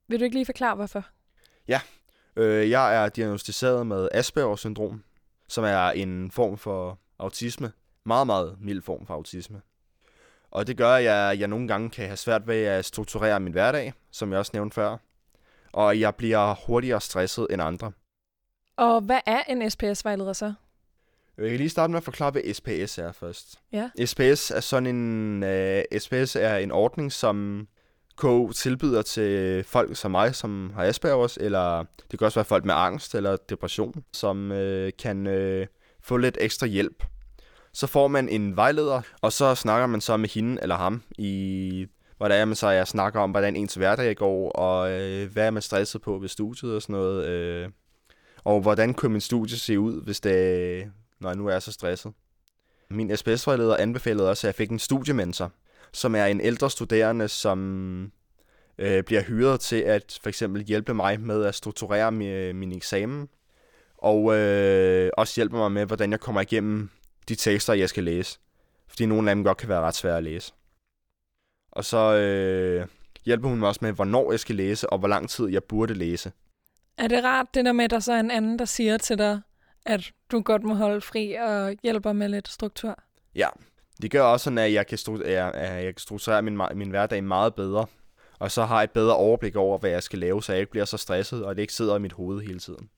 Vil 0.09 0.21
du 0.21 0.25
ikke 0.25 0.37
lige 0.37 0.47
forklare, 0.47 0.75
hvorfor? 0.75 1.05
Øh, 2.37 2.71
jeg 2.71 3.05
er 3.05 3.09
diagnostiseret 3.09 3.87
med 3.87 4.09
Aspergers 4.13 4.61
syndrom, 4.61 5.05
som 5.49 5.65
er 5.65 5.91
en 5.91 6.31
form 6.31 6.59
for 6.59 6.99
autisme. 7.19 7.73
Meget, 8.05 8.27
meget 8.27 8.57
mild 8.61 8.83
form 8.83 9.07
for 9.07 9.15
autisme. 9.15 9.61
Og 10.51 10.67
det 10.67 10.77
gør, 10.77 10.91
at 10.91 11.05
jeg, 11.05 11.37
jeg 11.41 11.49
nogle 11.49 11.69
gange 11.69 11.91
kan 11.91 12.07
have 12.07 12.17
svært 12.17 12.47
ved 12.47 12.65
at 12.65 12.85
strukturere 12.85 13.41
min 13.41 13.53
hverdag, 13.53 13.93
som 14.11 14.31
jeg 14.31 14.39
også 14.39 14.51
nævnte 14.55 14.75
før. 14.75 14.97
Og 15.73 16.01
jeg 16.01 16.15
bliver 16.15 16.55
hurtigere 16.67 17.01
stresset 17.01 17.47
end 17.51 17.63
andre. 17.63 17.93
Og 18.77 19.01
hvad 19.01 19.21
er 19.27 19.43
en 19.43 19.71
SPS-vejleder 19.71 20.33
så? 20.33 20.53
Jeg 21.39 21.49
kan 21.49 21.57
lige 21.57 21.69
starte 21.69 21.91
med 21.91 21.97
at 21.97 22.05
forklare, 22.05 22.31
hvad 22.31 22.55
SPS 22.55 22.99
er 22.99 23.13
først. 23.13 23.59
Ja. 23.73 23.91
SPS 24.05 24.51
er 24.51 24.61
sådan 24.61 24.87
en 24.87 25.43
øh, 25.43 25.83
SPS 25.99 26.37
er 26.37 26.57
en 26.57 26.71
ordning, 26.71 27.13
som 27.13 27.69
KU 28.17 28.53
tilbyder 28.53 29.03
til 29.03 29.65
folk 29.65 29.97
som 29.97 30.11
mig, 30.11 30.35
som 30.35 30.73
har 30.75 30.85
Aspergers, 30.85 31.37
eller 31.37 31.85
det 32.11 32.19
kan 32.19 32.27
også 32.27 32.39
være 32.39 32.45
folk 32.45 32.65
med 32.65 32.75
angst 32.75 33.15
eller 33.15 33.37
depression, 33.37 34.05
som 34.13 34.53
øh, 34.53 34.93
kan 34.99 35.27
øh, 35.27 35.67
få 36.01 36.17
lidt 36.17 36.39
ekstra 36.41 36.67
hjælp. 36.67 37.05
Så 37.73 37.87
får 37.87 38.09
man 38.09 38.29
en 38.29 38.57
vejleder, 38.57 39.03
og 39.21 39.33
så 39.33 39.55
snakker 39.55 39.87
man 39.87 40.01
så 40.01 40.17
med 40.17 40.29
hende 40.29 40.63
eller 40.63 40.77
ham 40.77 41.03
i 41.19 41.87
hvor 42.17 42.29
det 42.29 42.37
er, 42.37 42.45
man 42.45 42.57
så 42.57 42.69
jeg 42.69 42.87
snakker 42.87 43.21
om, 43.21 43.31
hvordan 43.31 43.57
ens 43.57 43.75
hverdag 43.75 44.17
går, 44.17 44.51
og 44.51 44.91
øh, 44.91 45.33
hvad 45.33 45.47
er 45.47 45.51
man 45.51 45.63
stresset 45.63 46.03
på 46.03 46.19
ved 46.19 46.29
studiet 46.29 46.75
og 46.75 46.83
sådan 46.83 46.93
noget. 46.93 47.27
Øh, 47.27 47.69
og 48.47 48.61
hvordan 48.61 48.95
kunne 48.95 49.13
min 49.13 49.21
studie 49.21 49.57
se 49.59 49.81
ud, 49.81 50.03
hvis 50.03 50.21
det, 50.21 50.93
når 51.21 51.29
jeg 51.29 51.37
nu 51.37 51.47
er 51.47 51.59
så 51.59 51.73
stresset. 51.73 52.13
Min 52.91 53.17
SPS-vejleder 53.17 53.77
anbefalede 53.77 54.31
også, 54.31 54.47
at 54.47 54.49
jeg 54.49 54.55
fik 54.55 54.71
en 54.71 54.79
studiementor, 54.79 55.53
som 55.93 56.15
er 56.15 56.25
en 56.25 56.41
ældre 56.41 56.71
studerende, 56.71 57.29
som 57.29 58.13
øh, 58.79 59.03
bliver 59.03 59.23
hyret 59.23 59.61
til 59.61 59.77
at 59.77 60.19
for 60.23 60.29
eksempel 60.29 60.63
hjælpe 60.63 60.95
mig 60.95 61.21
med 61.21 61.45
at 61.45 61.55
strukturere 61.55 62.13
min, 62.13 62.57
min 62.57 62.73
eksamen, 62.73 63.29
og 63.99 64.37
øh, 64.37 65.11
også 65.17 65.33
hjælpe 65.37 65.57
mig 65.57 65.73
med, 65.73 65.87
hvordan 65.87 66.11
jeg 66.11 66.21
kommer 66.21 66.41
igennem 66.41 66.91
de 67.29 67.35
tekster, 67.35 67.73
jeg 67.73 67.89
skal 67.89 68.05
læse. 68.05 68.39
Fordi 68.89 69.07
nogle 69.07 69.31
af 69.31 69.37
dem 69.37 69.45
godt 69.45 69.59
kan 69.59 69.69
være 69.69 69.81
ret 69.81 69.95
svære 69.95 70.17
at 70.17 70.23
læse. 70.23 70.53
Og 71.73 71.85
så 71.85 72.15
øh, 72.15 72.87
hjælper 73.25 73.49
hun 73.49 73.59
mig 73.59 73.69
også 73.69 73.81
med, 73.83 73.93
hvornår 73.93 74.31
jeg 74.31 74.41
skal 74.41 74.57
læse, 74.57 74.91
og 74.91 74.99
hvor 74.99 75.09
lang 75.09 75.31
tid 75.31 75.49
jeg 75.49 75.65
burde 75.65 75.95
læse. 75.95 76.33
Er 76.99 77.09
det 77.09 77.25
rart, 77.25 77.47
det 77.55 77.65
der 77.65 77.73
med, 77.73 77.85
at 77.85 77.91
der 77.91 77.99
så 78.01 78.13
er 78.13 78.21
en 78.21 78.31
anden, 78.31 78.59
der 78.59 78.65
siger 78.65 78.99
til 78.99 79.19
dig, 79.19 79.41
at 79.87 80.13
du 80.33 80.41
godt 80.41 80.63
må 80.63 80.75
holde 80.75 81.01
fri 81.01 81.33
og 81.33 81.75
hjælper 81.83 82.13
med 82.13 82.29
lidt 82.29 82.49
struktur? 82.49 82.99
Ja, 83.35 83.49
det 84.03 84.11
gør 84.11 84.23
også 84.23 84.45
sådan, 84.45 84.59
at 84.59 84.73
jeg 84.73 84.87
kan, 84.87 84.99
stru- 84.99 85.23
at 85.25 85.33
jeg 85.85 85.95
kan 85.95 85.99
strukturere 85.99 86.43
min, 86.43 86.61
min 86.75 86.91
hverdag 86.91 87.25
meget 87.25 87.55
bedre. 87.55 87.87
Og 88.39 88.51
så 88.51 88.65
har 88.65 88.77
jeg 88.77 88.85
et 88.85 88.91
bedre 88.91 89.17
overblik 89.17 89.57
over, 89.57 89.79
hvad 89.79 89.91
jeg 89.91 90.03
skal 90.03 90.19
lave, 90.19 90.43
så 90.43 90.53
jeg 90.53 90.61
ikke 90.61 90.71
bliver 90.71 90.85
så 90.85 90.97
stresset, 90.97 91.45
og 91.45 91.57
det 91.57 91.63
ikke 91.63 91.75
sidder 91.75 91.97
i 91.97 91.99
mit 91.99 92.13
hoved 92.13 92.41
hele 92.41 92.59
tiden. 92.59 92.89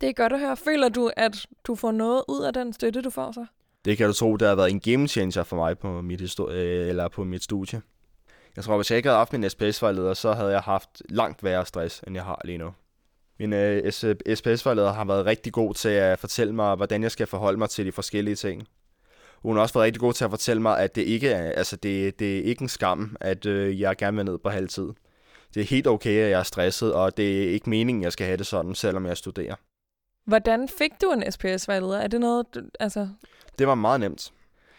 Det 0.00 0.08
er 0.08 0.12
godt 0.12 0.32
at 0.32 0.40
høre. 0.40 0.56
Føler 0.56 0.88
du, 0.88 1.10
at 1.16 1.46
du 1.64 1.74
får 1.74 1.92
noget 1.92 2.24
ud 2.28 2.42
af 2.44 2.52
den 2.52 2.72
støtte, 2.72 3.02
du 3.02 3.10
får 3.10 3.32
så? 3.32 3.46
Det 3.84 3.96
kan 3.96 4.06
du 4.06 4.12
tro, 4.12 4.36
der 4.36 4.48
har 4.48 4.54
været 4.54 4.70
en 4.70 4.80
game 4.80 5.08
changer 5.08 5.42
for 5.42 5.56
mig 5.56 5.78
på 5.78 6.00
mit, 6.00 6.20
histori- 6.20 6.54
eller 6.88 7.08
på 7.08 7.24
mit 7.24 7.42
studie. 7.44 7.82
Jeg 8.56 8.64
tror, 8.64 8.76
hvis 8.76 8.90
jeg 8.90 8.96
ikke 8.96 9.08
havde 9.08 9.18
haft 9.18 9.32
min 9.32 9.50
SPS-vejleder, 9.50 10.14
så 10.14 10.32
havde 10.32 10.50
jeg 10.50 10.60
haft 10.60 11.02
langt 11.08 11.44
værre 11.44 11.66
stress, 11.66 12.02
end 12.06 12.16
jeg 12.16 12.24
har 12.24 12.40
lige 12.44 12.58
nu. 12.58 12.72
Min 13.38 13.52
øh, 13.52 13.92
SPS-vejleder 13.92 14.92
har 14.92 15.04
været 15.04 15.26
rigtig 15.26 15.52
god 15.52 15.74
til 15.74 15.88
at 15.88 16.18
fortælle 16.18 16.54
mig, 16.54 16.74
hvordan 16.74 17.02
jeg 17.02 17.10
skal 17.10 17.26
forholde 17.26 17.58
mig 17.58 17.70
til 17.70 17.86
de 17.86 17.92
forskellige 17.92 18.36
ting. 18.36 18.68
Hun 19.42 19.56
har 19.56 19.62
også 19.62 19.74
været 19.74 19.84
rigtig 19.84 20.00
god 20.00 20.12
til 20.12 20.24
at 20.24 20.30
fortælle 20.30 20.62
mig, 20.62 20.78
at 20.78 20.94
det 20.94 21.02
ikke 21.02 21.28
er, 21.30 21.52
altså 21.52 21.76
det, 21.76 22.18
det 22.18 22.38
er 22.38 22.42
ikke 22.42 22.62
en 22.62 22.68
skam, 22.68 23.16
at 23.20 23.46
øh, 23.46 23.80
jeg 23.80 23.96
gerne 23.96 24.16
vil 24.16 24.26
ned 24.26 24.38
på 24.38 24.48
halv 24.48 24.68
tid. 24.68 24.88
Det 25.54 25.60
er 25.60 25.64
helt 25.64 25.86
okay, 25.86 26.10
at 26.10 26.30
jeg 26.30 26.38
er 26.38 26.42
stresset, 26.42 26.94
og 26.94 27.16
det 27.16 27.44
er 27.44 27.50
ikke 27.50 27.70
meningen, 27.70 28.02
jeg 28.02 28.12
skal 28.12 28.26
have 28.26 28.36
det 28.36 28.46
sådan, 28.46 28.74
selvom 28.74 29.06
jeg 29.06 29.16
studerer. 29.16 29.54
Hvordan 30.26 30.68
fik 30.68 30.90
du 31.02 31.12
en 31.12 31.32
SPS-vejleder? 31.32 31.98
Er 31.98 32.06
det 32.06 32.20
noget, 32.20 32.46
du, 32.54 32.60
altså... 32.80 33.08
Det 33.58 33.66
var 33.66 33.74
meget 33.74 34.00
nemt. 34.00 34.32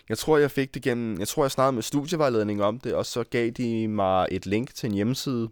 Jeg 0.09 0.17
tror, 0.17 0.37
jeg 0.37 0.51
fik 0.51 0.73
det 0.73 0.81
gennem... 0.81 1.19
Jeg 1.19 1.27
tror, 1.27 1.43
jeg 1.43 1.51
snakkede 1.51 1.73
med 1.75 1.83
studievejledning 1.83 2.63
om 2.63 2.79
det, 2.79 2.93
og 2.93 3.05
så 3.05 3.23
gav 3.23 3.49
de 3.49 3.87
mig 3.87 4.27
et 4.31 4.45
link 4.45 4.73
til 4.73 4.87
en 4.87 4.93
hjemmeside, 4.93 5.49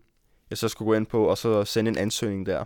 jeg 0.49 0.57
så 0.57 0.67
skulle 0.67 0.87
gå 0.87 0.93
ind 0.93 1.05
på, 1.05 1.25
og 1.25 1.37
så 1.37 1.65
sende 1.65 1.89
en 1.89 1.97
ansøgning 1.97 2.45
der. 2.45 2.65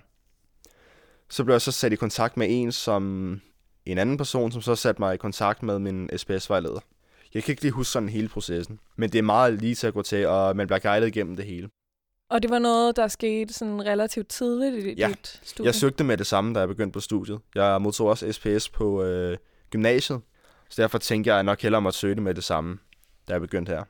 Så 1.29 1.43
blev 1.43 1.53
jeg 1.53 1.61
så 1.61 1.71
sat 1.71 1.93
i 1.93 1.95
kontakt 1.95 2.38
med 2.38 2.47
en, 2.49 2.71
som 2.71 3.41
en 3.85 3.97
anden 3.97 4.17
person, 4.17 4.51
som 4.51 4.61
så 4.61 4.75
satte 4.75 5.01
mig 5.01 5.13
i 5.13 5.17
kontakt 5.17 5.63
med 5.63 5.79
min 5.79 6.09
SPS-vejleder. 6.17 6.79
Jeg 7.33 7.43
kan 7.43 7.51
ikke 7.51 7.61
lige 7.61 7.71
huske 7.71 7.91
sådan 7.91 8.09
hele 8.09 8.27
processen, 8.29 8.79
men 8.95 9.11
det 9.11 9.19
er 9.19 9.23
meget 9.23 9.53
lige 9.53 9.75
til 9.75 9.88
at 9.88 9.93
gå 9.93 10.01
til, 10.01 10.27
og 10.27 10.55
man 10.55 10.67
bliver 10.67 10.79
guidet 10.79 11.07
igennem 11.07 11.35
det 11.35 11.45
hele. 11.45 11.69
Og 12.29 12.41
det 12.41 12.49
var 12.49 12.59
noget, 12.59 12.95
der 12.95 13.07
skete 13.07 13.53
sådan 13.53 13.85
relativt 13.85 14.27
tidligt 14.27 14.85
i 14.85 14.93
Ja, 14.93 15.07
dit 15.07 15.39
studie? 15.43 15.65
Jeg 15.67 15.75
søgte 15.75 16.03
med 16.03 16.17
det 16.17 16.27
samme, 16.27 16.53
da 16.53 16.59
jeg 16.59 16.67
begyndte 16.67 16.93
på 16.93 16.99
studiet. 16.99 17.39
Jeg 17.55 17.81
modtog 17.81 18.07
også 18.07 18.31
SPS 18.31 18.69
på 18.69 19.03
øh, 19.03 19.38
gymnasiet, 19.69 20.21
så 20.69 20.81
derfor 20.81 20.97
tænkte 20.97 21.27
jeg, 21.27 21.35
at 21.35 21.38
jeg 21.38 21.43
nok 21.43 21.61
hellere 21.61 21.81
måtte 21.81 21.99
søge 21.99 22.15
det 22.15 22.23
med 22.23 22.35
det 22.35 22.43
samme, 22.43 22.77
da 23.27 23.33
jeg 23.33 23.41
begyndte 23.41 23.69
her. 23.69 23.83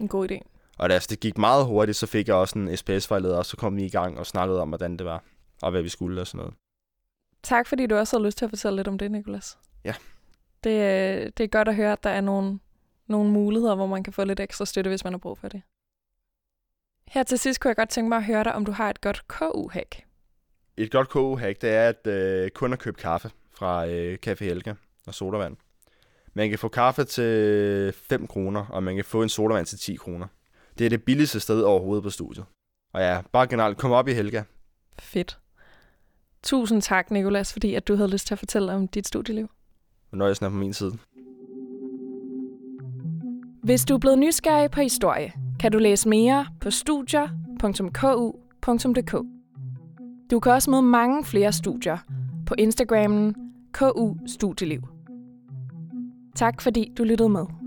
En 0.00 0.08
god 0.08 0.30
idé. 0.30 0.38
Og 0.78 0.90
da 0.90 0.98
det 0.98 1.20
gik 1.20 1.38
meget 1.38 1.66
hurtigt, 1.66 1.96
så 1.96 2.06
fik 2.06 2.28
jeg 2.28 2.36
også 2.36 2.58
en 2.58 2.76
SPS-vejleder, 2.76 3.36
og 3.36 3.46
så 3.46 3.56
kom 3.56 3.76
vi 3.76 3.84
i 3.84 3.88
gang 3.88 4.18
og 4.18 4.26
snakkede 4.26 4.60
om, 4.60 4.68
hvordan 4.68 4.96
det 4.96 5.06
var, 5.06 5.24
og 5.62 5.70
hvad 5.70 5.82
vi 5.82 5.88
skulle 5.88 6.20
og 6.20 6.26
sådan 6.26 6.38
noget. 6.38 6.54
Tak, 7.42 7.66
fordi 7.66 7.86
du 7.86 7.96
også 7.96 8.16
havde 8.16 8.26
lyst 8.26 8.38
til 8.38 8.44
at 8.44 8.50
fortælle 8.50 8.76
lidt 8.76 8.88
om 8.88 8.98
det, 8.98 9.10
Nicolas. 9.10 9.58
Ja. 9.84 9.94
Det, 10.64 10.70
øh, 10.70 11.32
det 11.36 11.44
er 11.44 11.48
godt 11.48 11.68
at 11.68 11.76
høre, 11.76 11.92
at 11.92 12.04
der 12.04 12.10
er 12.10 12.20
nogle, 12.20 12.58
nogle 13.06 13.30
muligheder, 13.30 13.74
hvor 13.74 13.86
man 13.86 14.04
kan 14.04 14.12
få 14.12 14.24
lidt 14.24 14.40
ekstra 14.40 14.64
støtte, 14.64 14.88
hvis 14.88 15.04
man 15.04 15.12
har 15.12 15.18
brug 15.18 15.38
for 15.38 15.48
det. 15.48 15.62
Her 17.08 17.22
til 17.22 17.38
sidst 17.38 17.60
kunne 17.60 17.68
jeg 17.68 17.76
godt 17.76 17.88
tænke 17.88 18.08
mig 18.08 18.18
at 18.18 18.24
høre 18.24 18.44
dig, 18.44 18.54
om 18.54 18.64
du 18.64 18.72
har 18.72 18.90
et 18.90 19.00
godt 19.00 19.28
KU-hack. 19.28 20.04
Et 20.76 20.90
godt 20.90 21.08
kogehack, 21.08 21.62
det 21.62 21.70
er 21.70 21.88
at 21.88 22.06
øh, 22.06 22.50
kun 22.50 22.72
at 22.72 22.78
købe 22.78 22.96
kaffe 23.00 23.30
fra 23.52 23.86
øh, 23.86 24.18
Café 24.26 24.44
Helga 24.44 24.74
og 25.06 25.14
sodavand. 25.14 25.56
Man 26.34 26.50
kan 26.50 26.58
få 26.58 26.68
kaffe 26.68 27.04
til 27.04 27.92
5 27.92 28.26
kroner, 28.26 28.66
og 28.66 28.82
man 28.82 28.96
kan 28.96 29.04
få 29.04 29.22
en 29.22 29.28
sodavand 29.28 29.66
til 29.66 29.78
10 29.78 29.94
kroner. 29.94 30.26
Det 30.78 30.86
er 30.86 30.90
det 30.90 31.04
billigste 31.04 31.40
sted 31.40 31.62
overhovedet 31.62 32.02
på 32.02 32.10
studiet. 32.10 32.44
Og 32.94 33.00
ja, 33.00 33.22
bare 33.32 33.46
generelt, 33.46 33.78
kom 33.78 33.90
op 33.90 34.08
i 34.08 34.12
Helga. 34.12 34.42
Fedt. 34.98 35.38
Tusind 36.42 36.82
tak, 36.82 37.10
Nicolas, 37.10 37.52
fordi 37.52 37.74
at 37.74 37.88
du 37.88 37.96
havde 37.96 38.10
lyst 38.10 38.26
til 38.26 38.34
at 38.34 38.38
fortælle 38.38 38.72
om 38.72 38.88
dit 38.88 39.06
studieliv. 39.06 39.50
Nøjelsen 40.12 40.46
er 40.46 40.50
på 40.50 40.56
min 40.56 40.72
side. 40.72 40.92
Hvis 43.62 43.84
du 43.84 43.94
er 43.94 43.98
blevet 43.98 44.18
nysgerrig 44.18 44.70
på 44.70 44.80
historie, 44.80 45.32
kan 45.60 45.72
du 45.72 45.78
læse 45.78 46.08
mere 46.08 46.46
på 46.60 46.70
studier.ku.dk. 46.70 49.12
Du 50.30 50.40
kan 50.40 50.52
også 50.52 50.70
møde 50.70 50.82
mange 50.82 51.24
flere 51.24 51.52
studier 51.52 51.98
på 52.46 52.54
Instagrammen 52.58 53.34
KU 53.72 54.14
Studieliv. 54.26 54.82
Tak 56.34 56.60
fordi 56.60 56.92
du 56.98 57.04
lyttede 57.04 57.28
med. 57.28 57.61